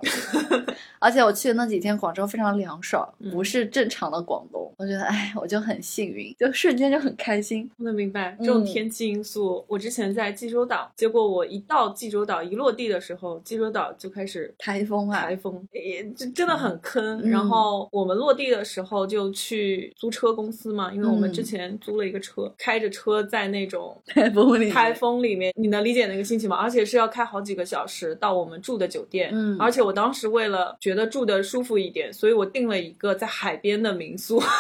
[1.00, 4.70] 而且我去的那几天，广州非常凉爽，不是正常的广东。
[4.78, 7.70] 我觉得，哎，我就很幸运，就瞬间就很开心。
[7.78, 9.64] 能明白这种天气因素。
[9.70, 17.22] 我之前在济州岛，结果我一到济州岛，一落地的时候，济州岛就开始台风啊，台风，也就真的很坑。
[17.30, 26.58] 然后我们落地的时候就去租车公司嘛，因为我们之前租了一个车，开着车在那种台风里，台风里面，你能理解那个心情吗？
[26.58, 29.30] 而且是要开好几个小时到我们住的酒店。
[29.32, 34.42] 嗯，而且我当时为了觉得住的舒服一点，所以我订了一个在海边的民宿。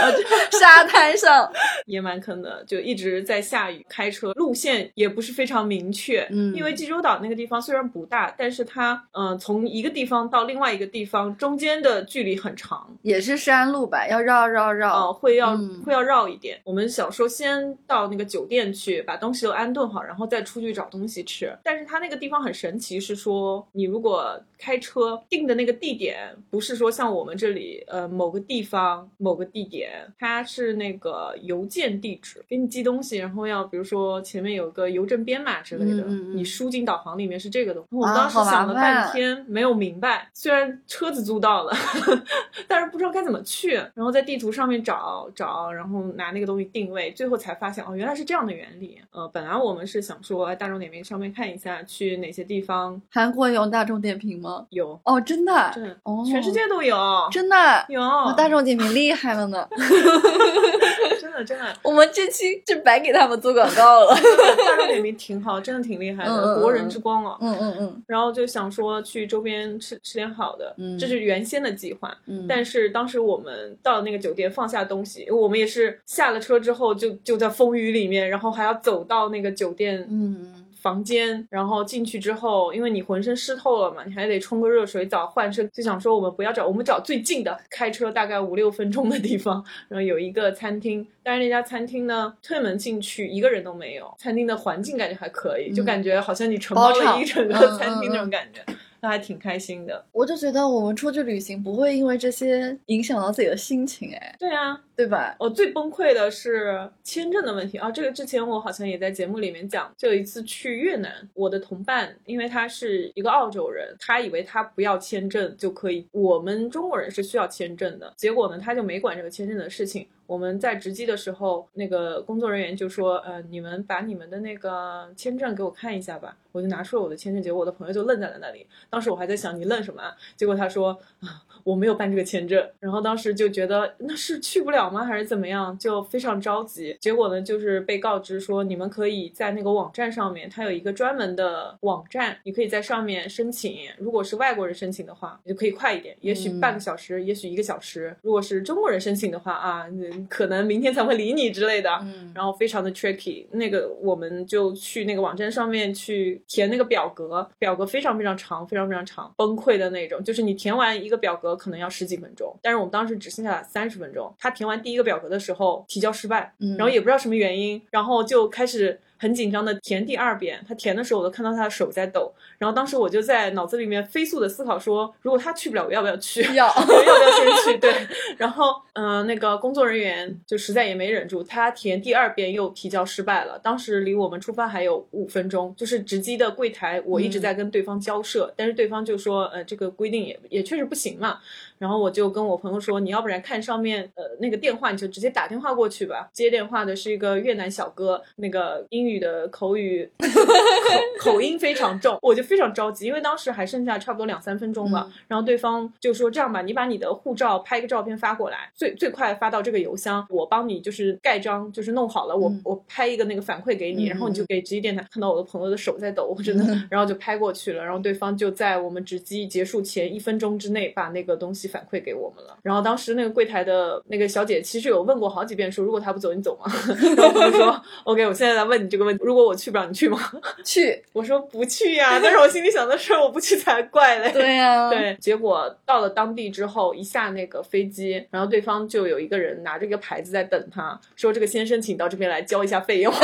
[0.58, 1.50] 沙滩上
[1.86, 6.26] 也蛮坑的，就一直在下雨，开车路线也不是非常明确。
[6.30, 16.60] 嗯，因为济州岛那个地方虽然不大，但是它嗯从一个地方到另外一个地方中间的距离很长，也是山路吧，要绕绕绕，哦，会要会要绕一点。
[16.64, 21.56] 我们想说先到那个酒店去把东西都安顿好，然后再出去找东西吃。
[21.62, 29.89] 但是它那个地方很神奇，是说你如果开车定的那个地点，不是说像我们这里呃某个地方某个地点。
[30.18, 37.88] 它是那个邮件地址，给你寄东西，然后要比如说前面有个邮政编码之类的，你输进导航里面是这个东西。
[37.90, 41.72] 我当时想了半天没有明白，虽然车子租到了，
[42.68, 49.00] 但是不知道该怎么去，然后在地图上面找找，然后拿那个东西定位，最后才发现哦，原来是这样的原理。
[49.12, 53.00] 呃，本来我们是想说大众点评上面看一下去哪些地方。
[53.10, 54.66] 韩国有大众点评吗？
[54.70, 56.96] 有哦，真的，真的哦，全世界都有，
[57.30, 57.56] 真的
[57.88, 58.00] 有。
[58.36, 59.68] 大众点评厉害了呢。
[61.20, 64.14] 真的真的，我们这期就白给他们做广告了。
[64.14, 67.36] 大众点评挺好，真的挺厉害的，国人之光啊。
[67.40, 68.02] 嗯嗯嗯。
[68.06, 72.16] 然后就想说去周边吃吃点好的，嗯，这是原先的计划。
[72.26, 80.06] 嗯，但是当时我们到了那个酒店放下东西，我们也是下了车之后就就在风雨里面，然后还要走到那个酒店。
[80.10, 80.59] 嗯。
[80.80, 85.68] 房间，然后进去之后，因为你浑身湿透了嘛，你还得冲个热水澡换身。
[85.72, 91.06] 就想说我们不要找，我们找最近的，开车大概五六分钟的地方，然后有一个餐厅。
[91.22, 94.12] 但是那家餐厅呢，推门进去一个人都没有。
[94.18, 98.60] 餐厅的环境感觉还可以，就感觉好像你承包了一整个餐厅那种感觉。
[99.02, 105.34] 那还挺开心的，我就觉得我们出去旅行不会因为这些影响到自己的心情，哎，对啊，对吧？
[105.38, 120.06] 我最崩溃的是签证的问题啊，这个之前我好像也在节目里面讲，就有一次去越南，我的同伴因为他是一个澳洲人，他以为他不要签证就可以，我们中国人是需要签证的，结果呢，他就没管这个签证的事情。
[120.26, 128.64] 我们在值机的时候，那个工作人员就说：“呃，你们把你们的那个签证给我看一下吧。”我就拿出了我的签证，结果我的朋友就愣在了那里。
[128.88, 130.02] 当时我还在想：“你愣什么？”
[130.36, 135.76] 结果他说：“啊。”我没有办这个签证，然后当时就觉得那是去不了吗，还是怎么样？
[135.78, 136.96] 就非常着急。
[137.00, 143.76] 结果呢，就是被告知说你们可以在那个网站上面，它有一个专门的网站，你可以在上面申请。
[143.98, 148.16] 如果是外国人申请的话，你就可以快一点，也许半个小时，也许一个小时。
[148.22, 149.86] 如果是中国人申请的话啊，
[150.28, 151.90] 可能明天才会理你之类的。
[152.02, 153.46] 嗯，然后非常的 tricky。
[153.52, 160.22] 那个我们就去那个网站上面去填那个表格，表格非常非常长，非常非常长，崩溃的那种。
[160.24, 161.50] 就是你填完一个表格。
[161.60, 164.32] 可能要十几分钟，但是我们当时只剩下三十分钟。
[164.38, 168.98] 他填完第一个表格的时候，提交失败，然后也不知道什么原因，然后就开始。
[169.20, 176.40] 很紧张的填第二遍，他填的时候我都看到他的手在抖，然后当时我就在脑子里面飞速的思考说，如果他去不了，我要不要去？
[176.54, 177.78] 要， 要不要先去？
[177.78, 177.92] 对，
[178.38, 183.58] 然后嗯，那个工作人员就实在也没忍住，他填第二遍又提交失败了。
[183.58, 191.38] 当时离我们出发还有五分钟，就是值机的柜台，我一直在跟对方交涉，但是对方就说，呃，这个规定也也确实不行嘛。
[191.80, 196.28] 然后我就跟我朋友说，你要不然看上面呃那个电话，你就直接打电话过去吧。
[196.32, 199.20] 接电话的是一个越南小哥，那个英语。
[199.20, 205.06] 的口语口口音非常重，我就非常着急，因为当时还剩下差不多两三分钟吧。
[205.28, 217.84] 然后对方就说：“这样吧，你把你的护照拍个照片发过来，最最快发到这个邮箱，我帮你就是盖章，就是弄好了，我我拍一个那个反馈给你，然后你就给直机电台看到我的朋友的手在抖，我真的，然后就拍过去了。
[217.84, 222.56] 然后对方就在我们值机结束前一分钟之内把那个东西反馈给我们了。
[222.62, 226.72] 然后当时那个柜台的那个小姐其实有问过好几遍，说如果他不走，你走吗？
[227.16, 229.04] 然后我说 OK，我现在来问你这个。
[229.04, 230.18] 问题如果我去不了，你去吗？
[230.64, 232.20] 去，我说不去呀。
[232.22, 234.30] 但是我心里想的是，我不去才怪嘞。
[234.30, 235.16] 对呀，对。
[235.20, 243.12] 结果到了当地之后，一下那个飞机，然后对方就有一个人拿着一个牌子在等他，说：“这个先生，请到这边来交一下费用。”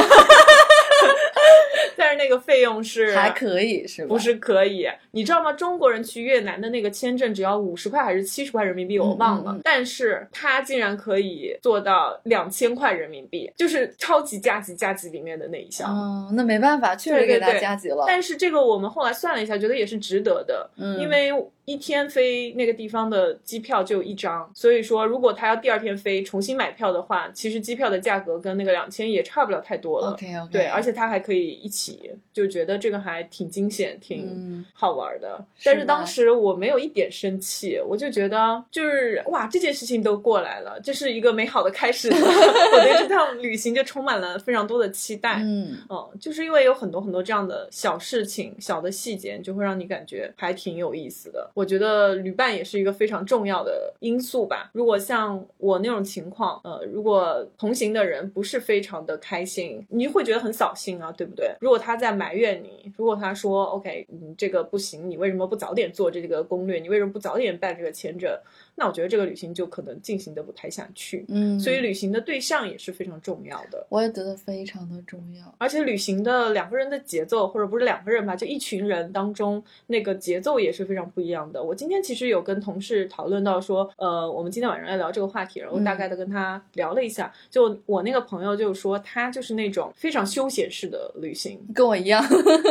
[1.96, 4.08] 但是是那个费用是还可以是吧？
[4.08, 4.86] 不是可以？
[5.12, 5.52] 你知道吗？
[5.52, 9.52] 中国人去越南的那个签证只要五十块还是七十块人民币，我忘了。
[9.52, 15.90] 嗯嗯嗯但是他竟然可以做到两千块人民币，就是超级加急加急里面的那一项。
[15.90, 18.04] 哦，那没办法，确实给他加急了。
[18.06, 21.32] 但是这个我们后来算了一下，觉得也是值得的，嗯因为
[21.64, 30.12] 一天飞那个地方的机票就一张，所以说如果他要第二天飞重新买票的话，其实机票的价格跟那个两千也差不了太多了。
[30.12, 35.44] OK OK，对，而且他还可以一起，就觉得这个还挺惊险，挺嗯好玩的。
[35.56, 42.08] 是但是当时我没有一点生气，我就觉得就是哇，这件事情都过来了，这是一个美好的开始。
[42.14, 45.40] 我对这趟旅行就充满了非常多的期待。
[45.42, 51.50] 嗯，嗯，就是因为有很多很多这样的小事情、小的细节，就会让你感觉还挺有意思的。
[51.52, 54.70] 我觉得旅伴也是一个非常重要的因素吧。
[54.72, 61.55] 如果像我那种情况，呃，如果同行的人不是非常的开心，你会觉得很扫兴啊，对不对？
[61.60, 66.78] 如果他在埋怨你，如果他说 OK，你，这个不行，你为什么不早点做这个攻略？
[66.78, 68.38] 你为什么不早点办这个签证？
[68.78, 71.24] 那我觉得这个旅行就可能进行的不太下去。
[71.28, 73.86] 嗯，所以旅行的对象也是非常重要的。
[73.88, 75.54] 我也觉得非常的重要。
[75.58, 81.62] 而且旅行的两个人的节奏，或者不是两个人吧，就一群人当中那个节奏也是非常不一样的。
[81.62, 87.30] 我今天其实有跟同事讨论到说，呃，我们今天晚上要聊这个话题，然后大概的跟他聊了一下。
[87.50, 91.60] 就我那个朋友就说，他就是那种非常休闲式的旅行。
[91.74, 92.24] 跟我一样，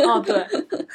[0.08, 0.43] 哦， 对，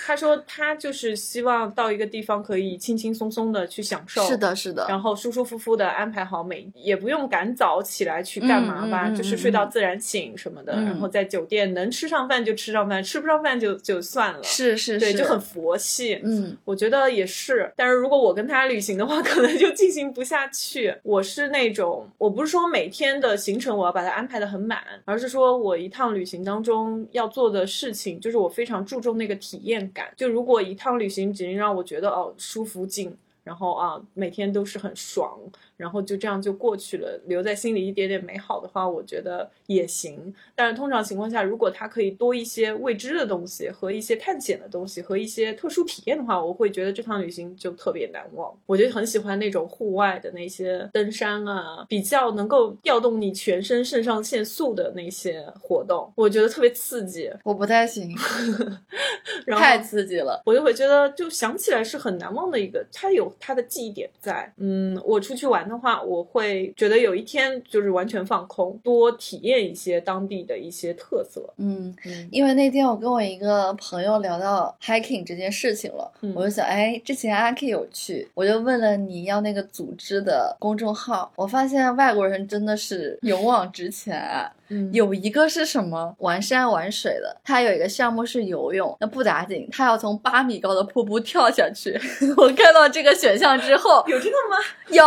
[0.07, 4.23] 他说他就是希望到一个地方可以轻轻松松的去享受。
[4.25, 4.41] 是。
[4.41, 10.73] 的，是的，然后舒舒服服的安排好每，也不用赶早起来去干嘛吧，嗯嗯嗯就是睡到自然醒什么的。
[10.75, 14.41] 嗯然后在酒店能吃上饭就吃上饭，吃不上饭就就算了。
[14.41, 16.21] 对，是是对，就很佛系。
[16.23, 20.95] 嗯我觉得也是，但是如果我跟他旅行的话， 可能就进行不下去。
[21.03, 30.07] 我是那种，我不是说每天的行程我要把它安排的很满，而是说我一趟旅行当中要做的事情，就是我非常注重那个体验感。
[30.17, 33.17] 就如果一趟旅行只能让我觉得哦舒服静，
[33.51, 35.37] 然后啊每天都是很爽，
[35.81, 40.33] 然后就这样就过去了，留在心里一点点美好的话，我觉得也行。
[40.55, 48.55] 但是通常情况下，如果它可以多一些未知的东西和一些探险的东西和一些特殊体验的话，我会觉得这趟旅行就特别难忘。
[48.67, 57.31] 我就很喜欢那种户外的那些登山啊，比较能够调动你全身肾上腺素的那些活动，我觉得特别刺激。
[57.45, 58.15] 我不太行，
[59.47, 60.43] 然后太刺激了。
[60.45, 64.53] 我就会觉得，就想起来是很难忘的一个，它有它的记忆点在。
[64.59, 71.41] 嗯，我出去玩的话，我会觉得有一天就是完全放空，多体验一些当地的一些特色。
[71.59, 84.53] 嗯，嗯因为那天我跟我一个朋友聊到 hiking 这件事情了，嗯我就想，哎，之前阿 K 有去，我就问了你要那个组织的公众号，我发现外国人真的是勇往直前啊。
[84.71, 92.01] 嗯，有一个是什么玩山玩水的，他有一个项目是游泳，那不打紧，他要从八米高的瀑布跳下去。
[92.39, 94.57] 我看到这个选项之后， 有这个吗？
[94.89, 95.05] 有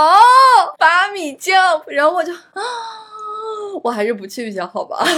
[0.78, 2.61] 八米 jump，然后我就啊，
[3.84, 5.03] 我还是不去比较好吧。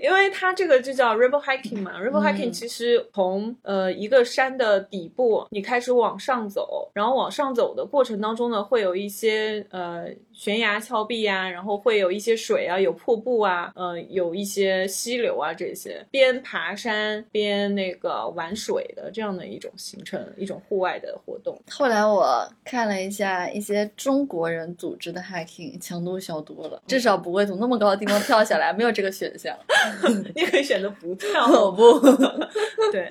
[0.00, 21.60] 因为它这个就叫 river hiking 嘛，river hiking 嗯其实从呃一个山的底部你开始往上走，然后往上走的过程当中呢，会有一些呃悬崖峭壁啊，然后会有一些水啊，有瀑布啊，呃有一些溪流啊这些，边爬山边那个玩水的这样的一种行程，一种户外的活动。
[21.70, 29.54] 后来我看了一下一些中国人组织的 hiking，强度小多了，至少不会从那么高的地方跳下来，没有这个选项。
[30.34, 31.98] 你可以选择不跳，我不，
[32.92, 33.08] 对。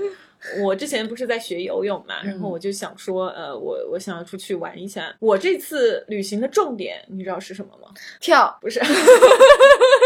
[0.62, 5.14] 我之前不是在学游泳嘛，然后嗯我就想说，呃，我我想要出去玩一下。
[5.20, 7.90] 我这次旅行的重点，你知道是什么吗？
[8.22, 8.80] 跳，不是，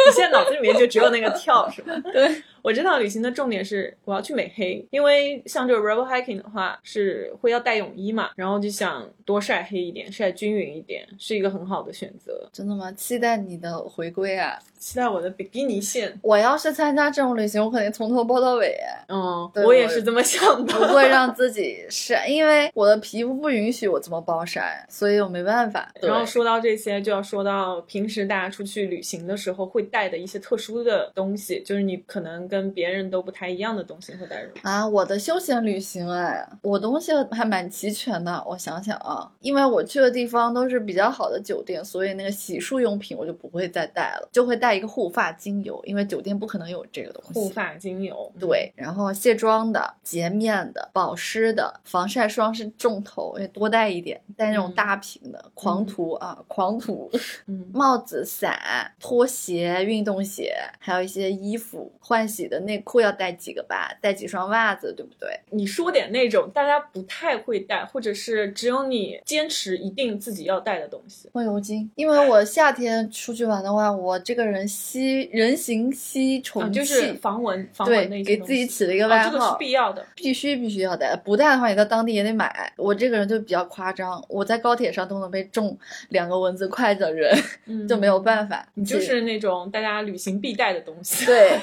[0.03, 1.93] 你现在脑子里面就只有那个跳，是吧？
[2.11, 12.49] 对，我这趟旅行的重点是我要去美黑，因为像这个 river hiking 的话是会要带泳衣嘛，然后就想多晒黑一点，晒均匀一点，是一个很好的选择。
[12.53, 12.91] 真的吗？
[12.93, 14.57] 期待你的回归啊！
[14.79, 20.73] 期待我的比基尼线，我要是参加这种旅行，我肯定从头包到尾，嗯，我我也是这么想的。
[20.73, 25.91] 不会让自己晒，因为我的皮肤不允许我这么暴晒，所以我没办法。
[26.01, 34.51] 然后说到这些，就要说到平时大家出去旅行的时候会带的一些特殊的东西，就是你可能跟别人都不太一样的东西会带入。
[34.61, 38.43] 啊，我的休闲旅行哎，我东西还蛮齐全的。
[38.47, 47.33] 我想想啊，因为我去的地方都是比较好的酒店，所以那个洗漱用品我就不会再带了，就会带一个护发精油，因为酒店不可能有这个东西。
[47.33, 57.09] 护发精油，对，然后卸妆的、洁面的、保湿的、防晒霜是重头，也多带一点，带那种嗯大瓶的，狂涂啊，狂涂。
[57.47, 58.59] 嗯，帽子、伞、
[58.99, 65.39] 拖鞋、运动鞋，还有一些衣服、换洗己的内裤要带几个吧，带几双袜子，对不对？
[65.49, 71.29] 你说点那种大家不太会带，或者是只有你坚持一定自己要带的东西。
[71.33, 80.05] 风油精，因为我夏天出去玩的话，我这个人吸人形吸虫啊，就是防蚊，防蚊的对，一些给自己起了一个外哦，这个是号，必要的。
[80.15, 82.71] 必须必须要带，不带的话你在当地也得买。
[82.77, 85.77] 我这个人就比较夸张，我在高铁上都能被中
[86.09, 87.35] 两个蚊子快的人，
[87.65, 88.67] 嗯就没有办法。
[88.73, 91.25] 你就是那种大家旅行必带的东西。
[91.25, 91.59] 对，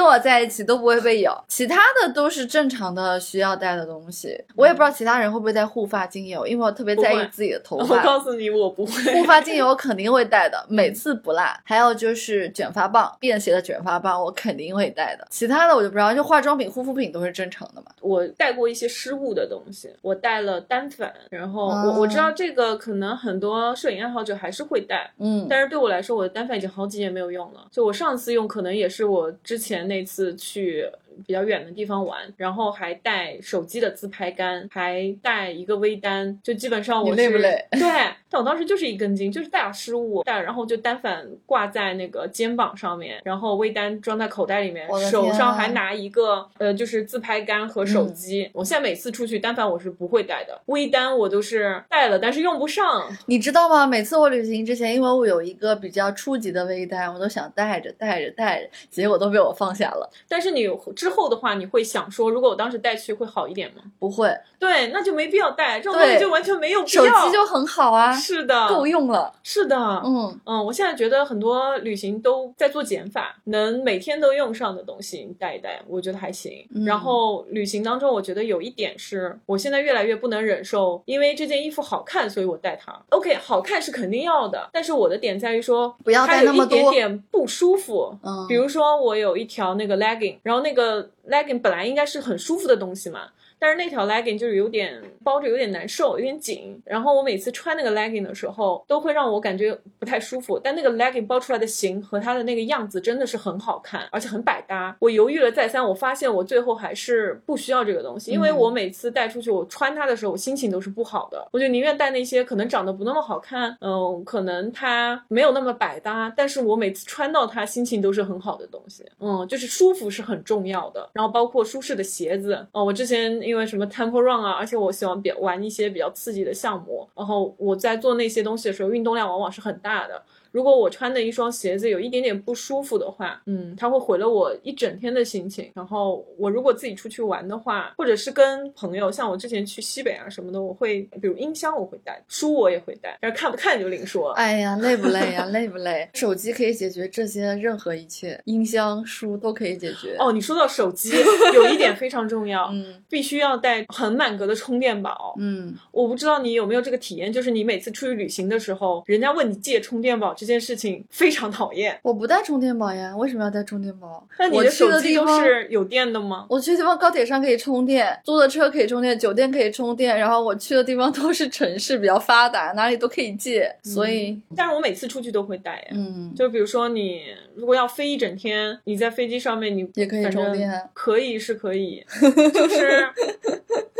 [0.00, 4.42] 跟我在一起都不会被咬，其他的都是正常的需要带的东西。
[4.56, 8.02] 我也不知道其他人会不会带护发精油，因为我特别在意自己的头发我发。
[8.02, 8.92] 告诉你，我不会。
[9.12, 11.42] 护发精油我肯定会带的，每次不落。
[11.64, 15.26] 还有就是卷发棒，便携的卷发棒我肯定会带的。
[15.28, 17.92] 其他的我就不知道，就化妆品、护肤品都是正常的嘛。
[18.00, 27.66] 我带过一些失误的东西，我带了单反，然后我、哦我知道这个可能很多摄影爱好者还是会带，嗯，但是对我来说，我的单反已经好几年没有用了。
[27.70, 30.90] 就我上次用，可能也是我之前那次去
[31.26, 37.80] 比较远的地方玩，然后还带手机的自拍杆，还带一个微单，就基本上我累是不累 对，
[38.28, 48.50] 但我当时就是一根筋，就是大点失误，带然后就单反挂在那个肩膀上面，然后微单装在口袋里面手上还拿一个呃就是自拍杆和手机。
[48.52, 53.08] 我现在每次出去单反我是不会带的，微单我都是带了，但是用不上。
[53.26, 53.86] 你知道吗？
[53.86, 60.10] 每次我旅行之前，因为我有一个比较初级的微单，我都想带着带着带着，结果都被我放下了。
[60.28, 60.60] 但是你
[61.00, 63.82] 之后的话，你会想说，如果我当时带去会好一点吗？
[63.98, 67.26] 不会，对，那就没必要带，这种东西就完全没有必要手要。
[67.26, 69.32] 机就很好啊，是的，够用了。
[69.42, 69.74] 是的，
[70.04, 76.52] 嗯，嗯，我现在觉得很多旅行都在做减法，能每天都用上的东西你带一带，我觉得还行。
[76.74, 82.94] 嗯然后旅行当中，我觉得有一点是我现在越来越不能忍受，因为这件衣服好看，所以我带它。
[83.08, 88.14] OK，好看是肯定要的，但是我的点在于说，不要带它有那么多一点点不舒服。
[88.22, 90.89] 嗯比如说我有一条那个 legging，然后那个
[91.28, 93.30] legging 本来应该是很舒服的东西嘛。
[93.60, 96.80] 但是那条 legging 就是有点包着，有点难受，有点紧。
[96.84, 100.58] 然后我每次穿那个 legging 的时候，都会让我感觉不太舒服。
[100.58, 104.96] 但那个 legging 包出来的型和它的那个样子真的是很好看，而且很百搭。
[104.98, 111.46] 我犹豫了再三，我发现我最后还是不需要这个东西，因为嗯我每次带出去，我穿它的时候，我心情都是不好的。
[111.52, 119.04] 我就宁愿带那些可能长得不那么好看，嗯，可能它没有那么百搭，但是我每次穿到它，心情都是很好的东西。
[119.18, 121.10] 嗯，就是舒服是很重要的。
[121.12, 130.22] 然后包括舒适的鞋子，哦，我之前因为什么 Temple Run 啊，而且我喜欢比玩一些比较刺激的项目，然后我在做那些东西的时候，运动量往往是很大的。
[130.52, 135.70] 如果我穿的一双鞋子有一点点不舒服的话，嗯，它会毁了我一整天的心情。
[135.74, 144.30] 然后我如果自己出去玩的话，或者是跟朋友，像我之前去西北啊什么的，我会比如音箱我会带，书我也会带，但是看不看就另说。
[144.32, 145.46] 哎呀，累不累呀？
[145.52, 146.08] 累不累？
[146.14, 150.16] 手机可以解决这些任何一切，音箱、书都可以解决。
[150.18, 151.10] 哦，你说到手机，
[151.54, 155.34] 有一点非常重要，嗯必须要带很满格的充电宝。
[155.38, 161.98] 嗯，我不知道你有没有这个体验，就是你每次出去旅行的时候，人家问你借充电宝这件事情非常讨厌。
[162.00, 164.26] 我不带充电宝呀，为什么要带充电宝？
[164.38, 166.46] 那你去的手机都的地方是有电的吗？
[166.48, 175.88] 我去的地方高铁上可以充电，租的车可以充电，酒店可以充电，然后我去的地方都是城市比较发达，哪里都可以借，所以但是我每次出去都会带呀。
[175.90, 177.24] 嗯，就比如说你
[177.54, 182.02] 如果要飞一整天，你在飞机上面你也可以充电可以是可以，
[182.54, 183.06] 就是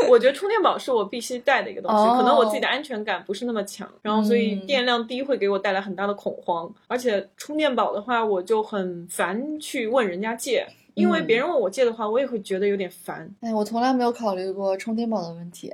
[0.08, 10.66] 我觉得充电宝是我必须带的一个东西，哦可能我自己的安全感不是那么强，然后所以嗯电量低会给我带来很大的恐慌，而且充电宝的话我就很烦去问人家借。
[10.94, 13.32] 因为嗯别人问我借的话，我也会觉得有点烦。
[13.40, 15.72] 哎，我从来没有考虑过充电宝的问题。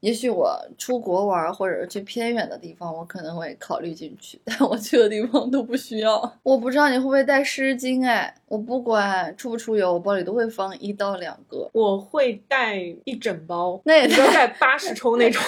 [0.00, 6.38] 哎，也许我出国玩或者是去偏远的地方，我可能会考虑进去， 但我去的地方都不需要。
[6.42, 8.06] 我不知道你会不会带湿巾？
[8.06, 11.68] 哎，我不管出不出游，我包里都会放一到两个。
[11.72, 15.42] 我会带一整包，那也你知道带八十抽那种，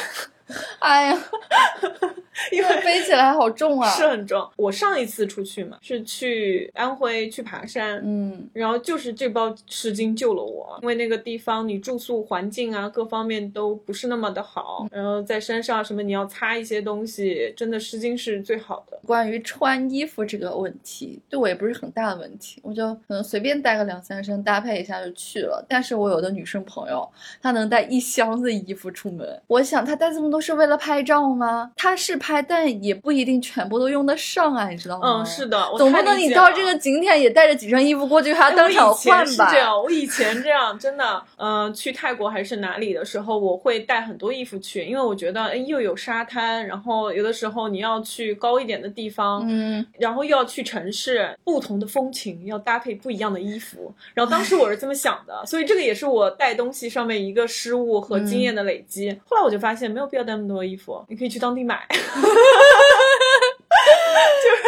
[0.80, 1.18] 哎呀，
[2.52, 3.88] 因为背起来好重啊！
[3.90, 4.48] 是很重。
[4.56, 18.98] 我上一次出去嘛，是去安徽去爬山，嗯，然后就是这包湿巾救了我，因为那个地方你住宿环境啊各方面都不是那么的好，然后在山上什么你要擦一些东西，真的湿巾是最好的。
[19.06, 25.64] 关于穿衣服这个问题，对我也不是很大的问题，我就可能随便带个两三身搭配一下就去了。
[25.68, 27.08] 但是我有的女生朋友，
[27.42, 31.70] 她能带一箱子衣服出门，我想她带这么多服是为了拍照吗？
[31.76, 35.20] 他是拍，但也不一定全部都用得上啊，你知道吗？
[35.20, 39.50] 嗯，是的，我总不能你到这个景点也带着几身衣服过去，还要哎当场换吧？
[39.50, 53.92] 是这样，我以前这样，真的，呃，去泰国还是哪里的时候，我会带很多衣服去，因为我觉得，哎，又有沙滩，然后有的时候你要去高一点的地方，嗯，然后又要去城市，不同的风情要搭配不一样的衣服。
[54.14, 59.10] 然后当时我是这么想的，所以这个也是我带东西上面一个失误和经验的累积。
[59.28, 61.86] 后来我就发现没有必要带那么多衣服，你可以去当地买。
[64.42, 64.62] 就是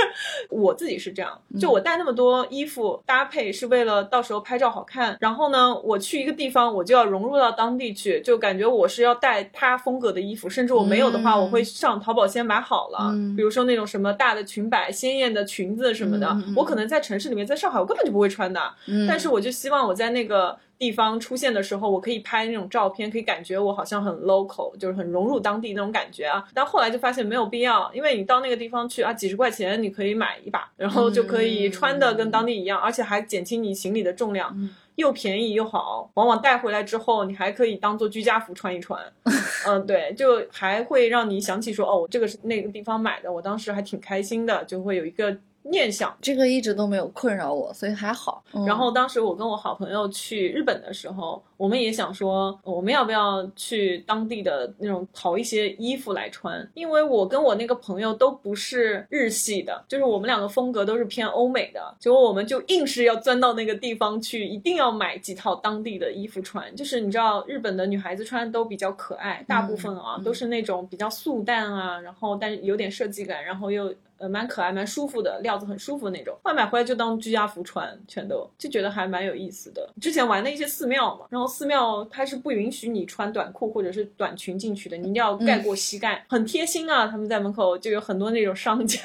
[0.51, 5.17] 我自己是这样，就我带那么多衣服搭配是为了到时候拍照好看。
[5.21, 13.11] 然后呢，我去一个地方，我就要融入到当地去，就感觉我是要带它风格的衣服，甚至我没有的话，嗯我会上淘宝先买好了。
[13.13, 18.61] 嗯比如说那种什么大的裙摆、鲜艳的裙子什么的，我可能在城市里面，在上海我根本就不会穿的。
[18.87, 26.45] 嗯但是我就希望我在那个地方出现的时候，我可以拍那种照片，可以感觉我好像很 local，就是很融入当地那种感觉啊。
[26.53, 34.53] 但后来就发现没有必要，因为你到那个地方去啊，几十块钱你可以买一把，然后就可以穿的跟当地一样，而且还减轻你行李的重量。
[34.97, 39.01] 又便宜又好，往往带回来之后，你还可以当做居家服穿一穿。
[39.67, 46.17] 嗯，对，就还会让你想起说，哦，这个是那个地方买的，我当时还挺开心的，就会有一个念想。
[46.21, 48.43] 这个一直都没有困扰我，所以还好。
[48.53, 56.69] 嗯然后当时我跟我好朋友去日本的时候，我们也想说，我们要不要去当地的那种淘一些衣服来穿？
[56.75, 66.75] 因为我跟我那个朋友都不是日系的，就是我们两个风格都是偏欧美的，结果我们就硬是要钻到那个地方去，一定要买几套当地的衣服穿。
[66.77, 73.93] 就是你知道，日本的女孩子穿都比较可爱，大部分啊、嗯都是那种比较素淡啊，然后但是有点设计感，然后又。
[74.23, 76.33] 呃，蛮可爱、蛮舒服的，料子很舒服的那种。
[76.45, 79.93] 后来买回来就当居家服穿，全都就觉得还蛮有意思的。
[80.01, 87.09] 之前玩的一些寺庙嘛，然后寺庙它是不允许你穿短裤或者是短裙进去的，你一定要盖过膝盖，很贴心啊。
[87.09, 89.01] 他们在门口就有很多那种商家，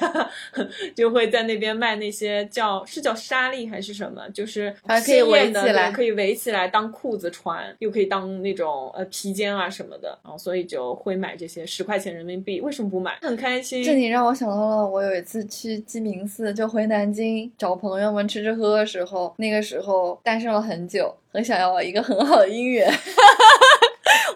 [0.94, 10.16] 就会在那边卖那些叫是叫纱丽还是什么，就是还可以鲜艳的围起来对可以围起来当裤子穿，又可以当那种呃披肩啊什么的。
[10.22, 13.18] 然后所以就会买这些十块钱人民币，为什么不买？
[13.22, 13.82] 很开心。
[13.82, 22.92] 这你让我想到了，我有一次去鸡鸣寺，就回南京找朋友们吃吃喝喝的时候，那个时候单身了很久，很想要一个很好的姻缘。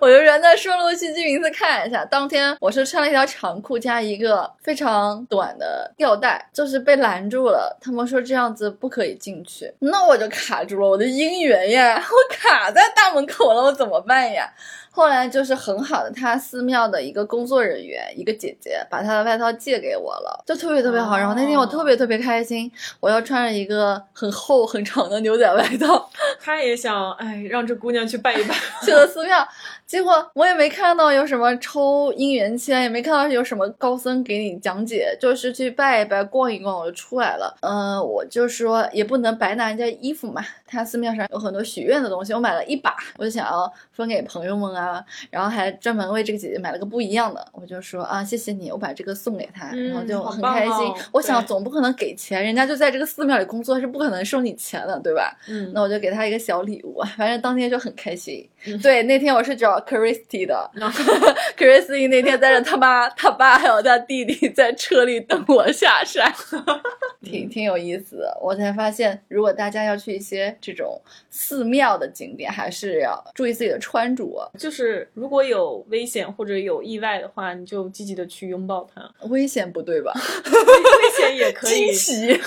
[0.03, 2.05] 我就原在顺路去鸡鸣寺看一下。
[2.05, 7.79] 当天我是穿了一条长裤加一个非常短的吊带，就是被拦住了。
[7.81, 14.53] 他们说这样子不可以进去，那我就卡住了我的姻缘呀， 我卡在大门口了，我怎么办呀？
[14.95, 21.17] 后来就是很好的，他寺庙的一个工作人员，一个姐姐把她的外套借给我了，就特别特别好。
[21.17, 26.11] 然后那天我特别特别开心，我要穿着一个很厚很长的牛仔外套
[26.43, 28.55] 他也想，哎，让这姑娘去拜一拜。
[28.83, 29.49] 去了寺庙，
[29.93, 37.55] 结果我也没看到有什么抽姻缘签，也没看到有什么高僧给你讲解，就是去拜一拜、逛一逛，我就出来了。
[37.61, 50.73] 嗯、我就说也不能白拿人家衣服嘛，他寺庙上有很多许愿的东西，我买了一把，我就想要分给朋友们啊，然后还专门为这个姐姐买了个不一样的，我就说啊，谢谢你，我把这个送给她，嗯然后就很开心。
[50.73, 55.37] 哦我想总不可能给钱，人家就在这个寺庙里工作，是不可能收你钱的，对吧？
[55.51, 58.49] 嗯，那我就给她一个小礼物，反正当天就很开心。
[58.65, 61.03] 嗯对，那天我是找 Christy 的然后，
[61.57, 66.33] Christy 那天带着他妈、 他爸还有他弟弟在车里等我下山，
[67.23, 68.39] 挺挺有意思的。
[68.43, 79.03] 我才发现，如果大家要去一些这种寺庙的景点，还是要注意自己的穿着，就是如果有危险或者有意外的话，你就积极的去拥抱它。
[79.29, 80.13] 危险不对吧？
[80.15, 82.41] 危险也可以惊，奇，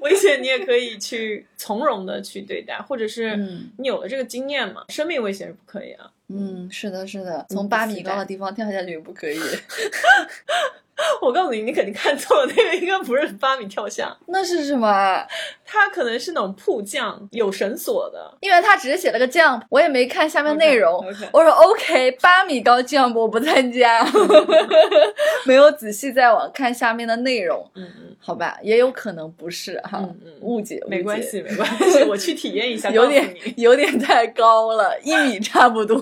[0.00, 6.10] 危险你也可以去从容的去对待，或者是嗯你有了这个经验嘛，生命危险是不可以啊。
[6.28, 9.38] 嗯，是的，是的，从八米高的地方跳下去不可以。
[11.22, 15.24] 我告诉你，你肯定看错了，那个应该不是八米跳下，那是什么？
[15.64, 18.36] 它可能是那种铺降，有绳索的。
[18.40, 21.04] 因为他只是写了个 jump，我也没看下面内容。
[21.32, 24.04] 我说 OK，八米高 jump 我不参加，
[25.44, 27.68] 没有仔细再往看下面的内容。
[27.74, 35.96] 嗯嗯好吧，也有可能不是哈，嗯嗯误解，没关系，没关系，我去体验一下，有点有点太高了，一米差不多。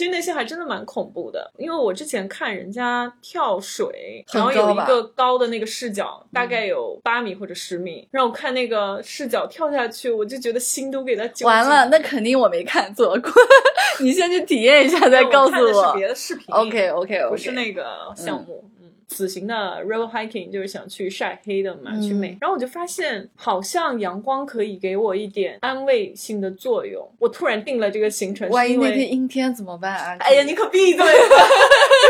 [0.00, 13.30] 其实那些还真的蛮恐怖的，因为我之前看人家跳水，然后有一个高的那个视角，大概有八米或者十米，让我看那个视角跳下去，我就觉得心都给他揪完了，那肯定我没看做过，
[14.00, 15.98] 你先去体验一下再告诉我看的是。
[15.98, 17.84] 别的视频 OK OK OK，不是那个
[18.16, 18.64] 项目。
[18.79, 18.79] 嗯，
[19.12, 22.28] 此行的 river hiking 就是想去晒黑的嘛，去美。
[22.30, 27.06] 嗯然后我就发现，好像阳光可以给我一点安慰性的作用。
[27.18, 30.16] 我突然定了这个行程，万一那天阴天怎么办啊？
[30.20, 31.04] 哎呀，你可闭嘴吧！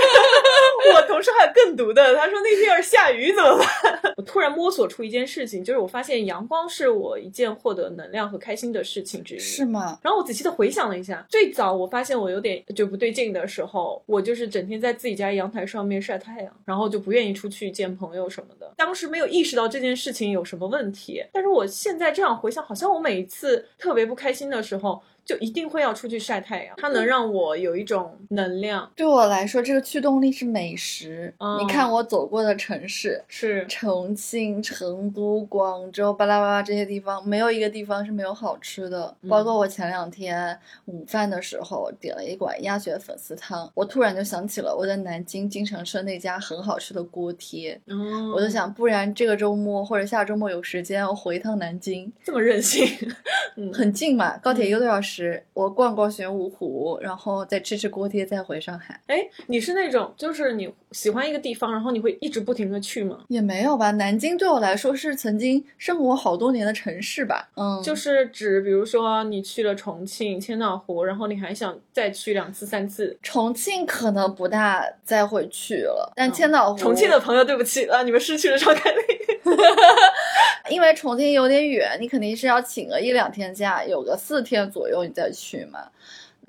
[0.94, 4.14] 我同事还有更毒的，他说那天要是下雨怎么办？
[4.16, 9.38] 我突然摸索出一件事情，就是我发现阳光是我一件获得能量和开心的事情之一。
[9.38, 9.98] 是吗？
[10.02, 18.72] 然后我仔细的回想了一下，最早我发现我有点就不对劲的时候，我就是整天在自己家阳台上面晒太阳，然后就不愿意出去见朋友什么的。
[18.76, 28.90] 当时没有意识到这件事情有什么问题，但是我现在这样回想，好像我每一次特别不开心的时候，就一定会要出去晒太阳，它能让我有一种能量。
[28.96, 31.32] 对我来说，这个驱动力是美食。
[31.38, 39.14] 哦你看我走过的城市，是重庆、成都、广州、巴拉巴拉这些地方，没有一个地方是没有好吃的。
[39.22, 47.80] 嗯包括我前两天午饭的时候点了一碗鸭血粉丝汤，我突然就想起了我在南京经常吃的那家很好吃的锅贴。
[47.86, 52.84] 嗯，我就想，不然这个周末或者下周末有时间，我回一趟南京，这么任性，
[53.56, 55.19] 嗯，很近嘛，高铁一个多小时，
[55.52, 59.00] 我逛逛玄武湖，然后再吃吃锅贴，再回上海。
[59.06, 63.18] 哎，你是那种就是你喜欢一个地方，然后你会一直不停的去吗？
[63.28, 67.48] 也没有吧，南京对我来说是曾经生活好多年的城市吧。
[67.56, 73.16] 嗯，就是指，比如说你去了重庆、千岛湖，然后你还想再去两次、三次。
[73.22, 78.98] 重庆可能不大再会去了，但嗯千岛湖，重庆的朋友，对不起了，你们失去了张凯丽。
[80.68, 85.88] 因为重庆有点远，你肯定是要请个一两天假，有个四天左右你再去嘛。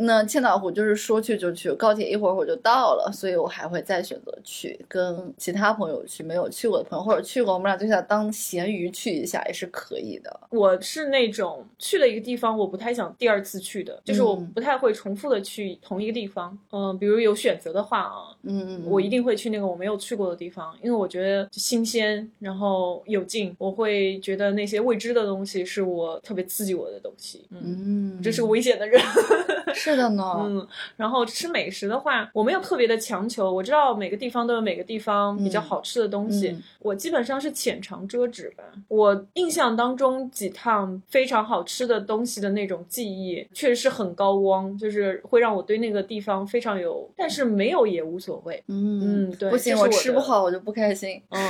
[0.02, 10.40] 那千岛湖就是说去就去，高铁一会儿会儿就到了，所以我还会再选择去跟其他朋友去，没有去过的朋友或者去过，我们俩就想当咸鱼去一下也是可以的。
[10.50, 16.58] 我是那种去了一个地方，我不太想第二次去的，就是我嗯不太会重复的去同一个地方。
[16.72, 27.46] 嗯、比如有选择的话啊，嗯，我一定会去那个我没有去过的地方，因为我觉得新鲜，然后有劲，我会觉得那些未知的东西是我特别刺激我的东西。
[27.52, 29.02] 嗯，嗯，这是个危险的人。
[29.74, 30.24] 是的呢。
[30.40, 33.52] 嗯，然后吃美食的话，我没有特别的强求。
[33.52, 38.64] 我知道每个地方都有每个地方比较嗯好吃的东西，嗯我基本上是浅尝辄止吧。
[38.88, 48.64] 我印象当中几趟非常好吃的东西的那种记忆，确实是很高光，就是会让我对那个地方非常有，但是没有也无所谓。
[48.68, 50.22] 嗯嗯，对，不行，我吃不。
[50.22, 51.20] 好我就不开心。
[51.30, 51.42] 嗯，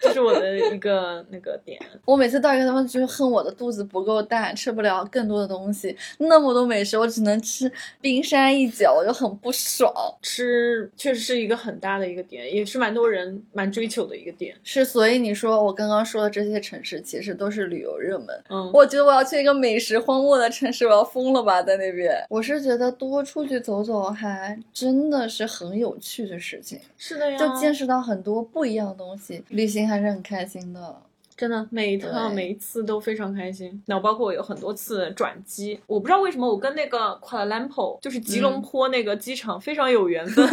[0.00, 1.78] 这是我的一个那个点。
[2.06, 5.94] 我每次到一个地方，就是恨我的肚子不够大，吃不了更多的东西。
[6.16, 7.70] 那么多美食，我只能吃
[8.00, 9.92] 冰山一角，我就很不爽。
[10.22, 14.54] 吃确实是一个很大的一个点，也是蛮多人蛮追求的一个点。
[14.62, 18.28] 是，所以你说我刚刚说的这些城市，其实都是旅游热门。
[18.48, 22.24] 嗯，我觉得我要去一个美食荒漠的城市，我要疯了吧，在那边。
[22.28, 31.02] 我是觉得多出去走走，还真的是很有趣的事情，是的呀，就见识到很多不一样的东西，旅行还是很开心的。
[31.36, 33.82] 真的每一趟每一次都非常开心。
[33.86, 40.48] 那包括我有很多次转机，我不知道为什么我跟那个 kalamppo，就是吉隆坡那个机场非常有缘分，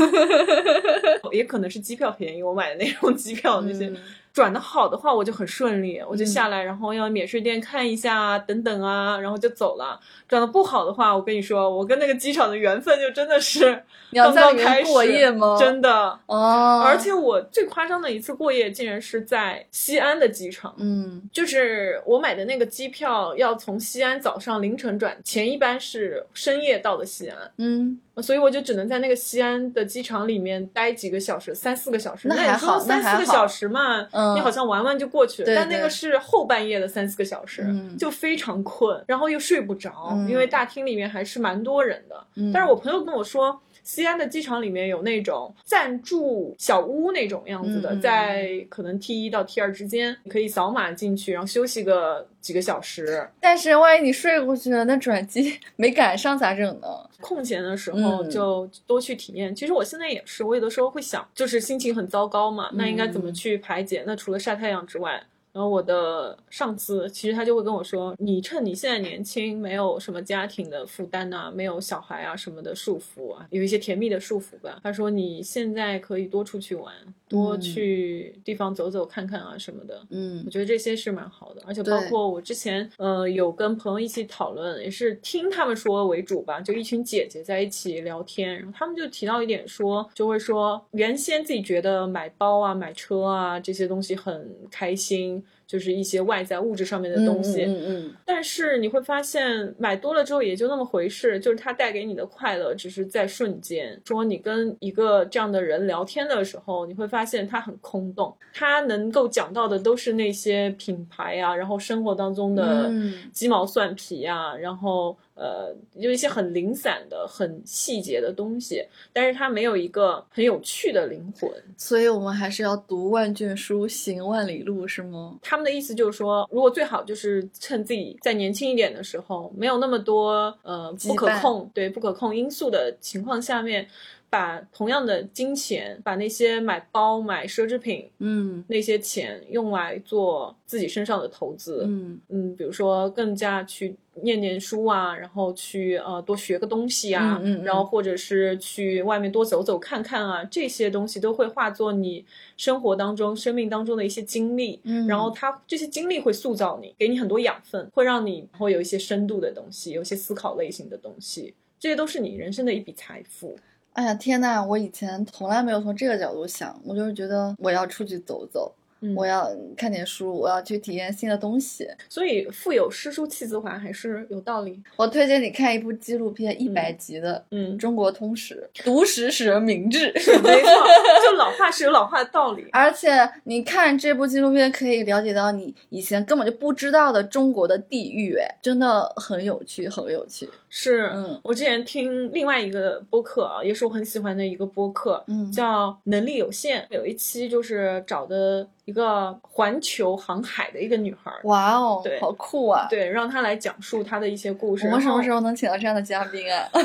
[1.32, 3.88] 也可能是机票便宜，我买的那种机票那些。
[3.88, 3.98] 嗯
[4.34, 10.00] 转的好的话，我就很顺利，我就嗯下来，然后要免税店看一下啊，等等啊，然后就走了。
[10.28, 20.74] 转的不好的话，我跟你说，我跟那个机场的缘分就真的是 刚刚开始过夜吗真的，哦，而且我最夸张的一次过夜，竟然是在西安的机场。
[20.78, 32.28] 嗯就是我买的那个机票要从西安早上凌晨转，前一班是深夜到的西安，嗯，所以我就只能在那个西安的机场里面待几个小时，三四个小时。
[32.28, 35.46] 那还你说好三四个小时嘛，嗯你好像玩玩就过去了。
[35.46, 42.16] 对但那个是后半夜的三四个小时，嗯就非常困，然后又睡不着，嗯因为大厅里面还是蛮多人的。
[42.36, 43.60] 嗯但是我朋友跟我说。
[43.84, 53.28] 西安的机场里面有那种暂住小屋那种样子的，在可能 T 一到 T 二之间，你可以扫码进去，然后休息个几个小时。
[53.40, 56.88] 但是万一你睡过去了，那转机 没赶上咋整呢？
[57.22, 59.56] 空闲的时候嗯就多去体验。
[59.56, 64.04] 其实我现在也是，我有的时候会想，就是心情很糟糕嘛，那应该怎么嗯去排解？
[64.06, 65.22] 那除了晒太阳之外。
[65.54, 76.92] 然后我的上司其实他就会跟我说：“你趁你现在年轻，没有什么家庭的负担呐、没有小孩啊什么的束缚啊，有一些甜蜜的束缚吧。”他说：“你现在可以多出去玩，
[77.30, 95.43] 多嗯去地方走走看看啊什么的。”嗯我觉得这些是蛮好的，而且包括我之前呃有跟朋友一起讨论，也是听他们说为主吧，就一群姐姐在一起聊天，然后他们就提到一点说，就会说原先自己觉得买包啊、买车啊这些东西很开心。
[95.74, 97.64] 就是一些外在物质上面的东西。
[97.64, 104.00] 嗯嗯但是你会发现，买多了之后也就那么回事，就是它带给你的快乐只是在瞬间。
[104.06, 121.50] 说你跟一个这样的人聊天的时候，你会发现他很空洞，他能够讲到的都是那些品牌啊，然后生活当中的嗯鸡毛蒜皮啊，然后呃，有一些很零散的、很细节的东西，但是它没有一个很有趣的灵魂。
[121.78, 125.38] 所以我们还是要读万卷书，行万里路，是吗？
[125.42, 133.88] 他们的意思就是说，如果最好就是趁自己在年轻一点的时候，没有那么多呃不可控对不可控因素的情况下面，
[134.34, 141.84] 把同样的金钱，把那些买包、买奢侈品嗯那些钱用来做自己身上的投资。
[141.86, 152.26] 嗯嗯，比如说更加去念念书啊，然后去呃多学个东西啊，嗯嗯嗯然后或者是去外面多走走看看啊，这些东西都会化作你
[152.58, 154.80] 生活当中、生命当中的一些经历。
[154.84, 163.56] 嗯，然后它这些经历会塑造你，给你很多养分，会让你会有一些深度的东西，有些思考类型的东西，这些都是你人生的一笔财富。
[163.94, 168.74] 哎呀天呐，我以前从来没有从这个角度想，我就是觉得我要出去走走，
[169.04, 171.88] 嗯我要看点书，我要去体验新的东西。
[172.10, 174.82] 所以腹有诗书气自华还是有道理。
[174.96, 180.08] 我推荐你看一部纪录片，一百集的嗯《中国通史》，读史使人明智。
[180.08, 180.72] 没错，
[181.24, 182.66] 就老话是有老话的道理。
[182.72, 190.50] 而且你看这部纪录片，可以了解到你以前根本就不知道的中国的地域，哎，真的很有趣，很有趣。
[190.70, 202.88] 是，嗯我之前听另外一个播客啊，也是我很喜欢的一个播客，嗯叫《能力有限》，有一期就是找的一个环球航海的一个女孩儿，哇哦对，好酷啊！
[202.90, 204.86] 对，让她来讲述她的一些故事。
[204.88, 205.36] 我们什么时候？
[205.36, 206.68] 候能请到这样的嘉宾啊？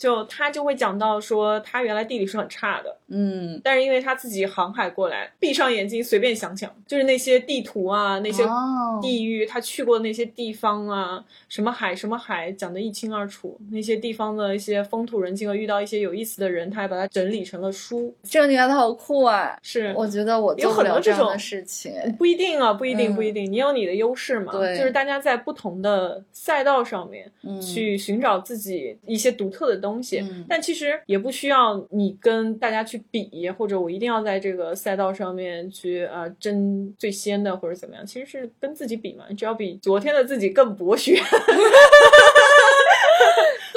[0.00, 13.58] 就他就会讲到说，他原来地理是很差的，嗯，但是因为他自己航海过来，闭上眼睛随便想想，就是那些地图啊，那些哦地域，他去过的那些地方啊，什么海什么海，讲得一清二楚。
[13.70, 18.14] 那些地方的一些风土人情和遇到一些有意思的人，他还把它整理成了书。
[18.22, 19.58] 这个女孩子好酷啊！
[19.62, 21.92] 是，我觉得我有做不很多这种事情。
[22.16, 23.52] 不一定啊，不一定，嗯不一定。
[23.52, 29.89] 你有你的优势嘛，对就是大家在不同的赛道上面嗯去寻找自己一些独特的东西。
[29.98, 38.04] 嗯但其实也不需要你跟大家去比，或者我一定要在这个赛道上面去呃争最先的或者怎么样。
[38.04, 41.20] 其实是跟自己比嘛，你只要比昨天的自己更博学。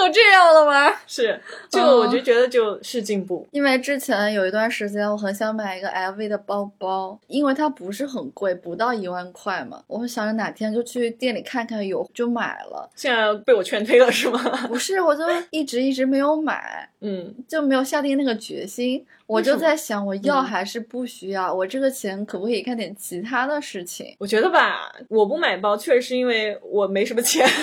[0.06, 0.94] 都这样了吗？
[1.08, 1.40] 是，
[1.70, 3.48] 这个哦我就觉得就是进步。
[3.52, 9.82] 因为之前有一段时间，我很想买一个 LV 的包包，因为它不是很贵，不到一万块嘛。
[9.88, 12.90] 我想着哪天就去店里看看有，就买了。
[12.96, 14.40] 现在被我劝退了是吗？
[14.68, 19.06] 不是，我就一直一直没有买， 嗯，就没有下定那个决心。
[19.26, 21.54] 我就在想，我要嗯还是不需要？
[21.54, 24.14] 我这个钱可不可以干点其他的事情？
[24.20, 27.48] 我觉得吧，我不买包确实是因为我没什么钱。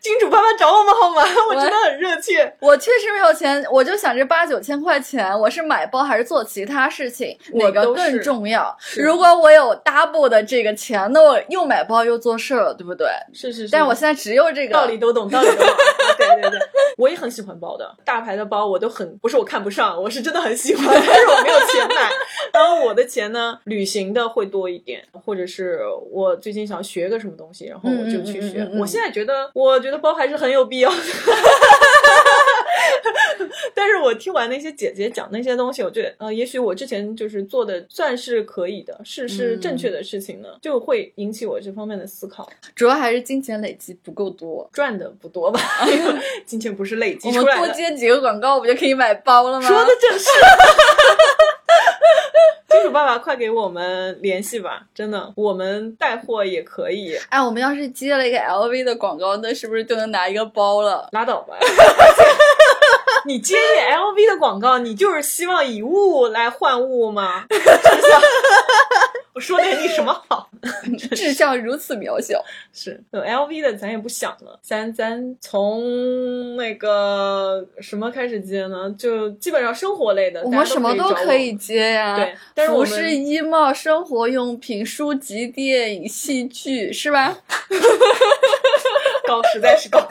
[0.00, 1.22] 金主爸爸找我们好吗？
[1.50, 1.54] 我
[1.90, 2.52] 很热切。
[2.60, 8.76] 我确实没有钱，我就想着八九千块钱，我是买包还是做其他事情，哪个更重要？
[8.96, 13.06] 如果我有 double 的这个钱，那我又买包又做事儿了，对不对？
[13.32, 15.66] 是是是，但我现在只有这个道理都懂，道理都懂。
[16.18, 16.58] 对对对，
[16.98, 22.10] 我也很喜欢包的，大牌的包我都很，不是我看不上，我是真的很喜欢， 但是我没有钱买。
[22.52, 25.80] 然后我的钱呢，旅行的会多一点，或者是
[26.10, 28.58] 我最近想学个什么东西，然后我就去学。
[28.58, 30.96] 嗯嗯嗯嗯嗯我现在觉得，我觉得包还是很有必要的。
[33.74, 42.48] 但是我听完那些姐姐讲那些东西，我觉得，呃，也许我之前就是做的算是可以的，是是正确的事情呢，就会引起我这方面的思考。
[42.74, 44.68] 主要还是金钱累积不够多。
[44.72, 45.60] 赚的不多吧，
[46.44, 47.66] 金钱不是累积出来的。
[47.66, 49.68] 多接几个广告，不就可以买包了吗？
[49.68, 50.28] 说的正是。
[52.68, 54.86] 金主爸爸，快给我们联系吧！
[54.94, 61.08] 真的，我们带货也可以，哎，我们要是接了一个 LV 的广告，那是不是就能拿一个包了？
[61.12, 61.56] 拉倒吧。
[63.26, 67.44] 你接这 LV 的广告，你就是希望以物来换物吗？
[67.48, 68.20] 真 相
[69.32, 70.50] 我说的你什么好？
[71.14, 72.42] 志向如此渺小。
[72.72, 74.58] 是有 LV 的，咱也不想了。
[74.60, 78.90] 咱咱从那个什么开始接呢？
[78.98, 87.38] 就基本上生活类的，我们什么都可以接呀，对但是我们服饰、衣帽、生活用品、书籍、电影、戏剧，是吧？
[89.30, 90.00] 高，实在是高。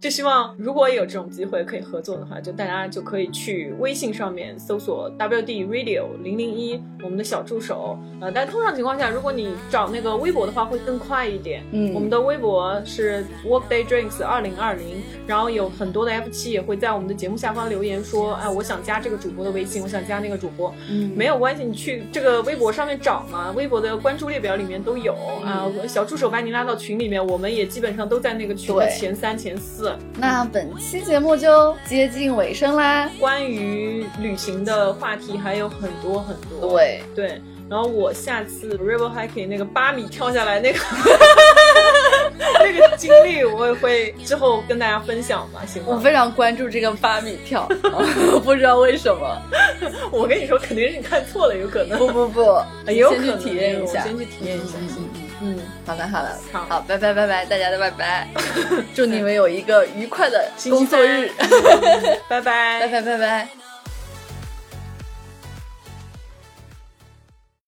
[0.00, 7.96] 就希望如果有这种机会可以合作的话，就大家就可以去微信上面搜索 WD Radio 零零一，我们的小助手。
[8.20, 11.62] 呃，但通常情况下，如果你找那个微博的话，会更快一点。
[11.70, 20.74] 嗯我们的微博是 Workday Drinks 二零二零，然后有很多的 F 七也会在我们的节目下方留言说，哎，我想加这个主播的微信，我想加那个主播。
[20.90, 25.14] 嗯没有关系，你去这个微博上面找嘛，微博的关注列表里面都有
[25.44, 29.96] 啊、小助手把你拉到群里面，我们也基本上都在那个群的前三、前四。
[30.18, 33.10] 那本期节目就接近尾声啦。
[33.18, 36.76] 关于旅行的话题还有很多很多。
[36.76, 40.78] 对，对，然后我下次 river hiking 那个八米跳下来那个
[42.60, 45.88] 那个经历，我也会之后跟大家分享吧，行吗？
[45.90, 47.68] 我非常关注这个八米跳，
[48.44, 49.42] 不知道为什么。
[50.12, 51.98] 我跟你说，肯定是你看错了，有可能。
[51.98, 54.08] 不不不，也有可先能去体验一下我。
[54.08, 54.74] 先去体验一下。
[54.78, 55.58] 嗯嗯。
[55.84, 56.66] 好的好的，好。
[56.68, 58.28] 好，拜拜拜拜，大家的拜拜，
[58.94, 61.48] 祝你们有一个愉快的工作日，三
[62.28, 62.80] 拜拜。
[62.80, 63.61] 拜拜拜拜。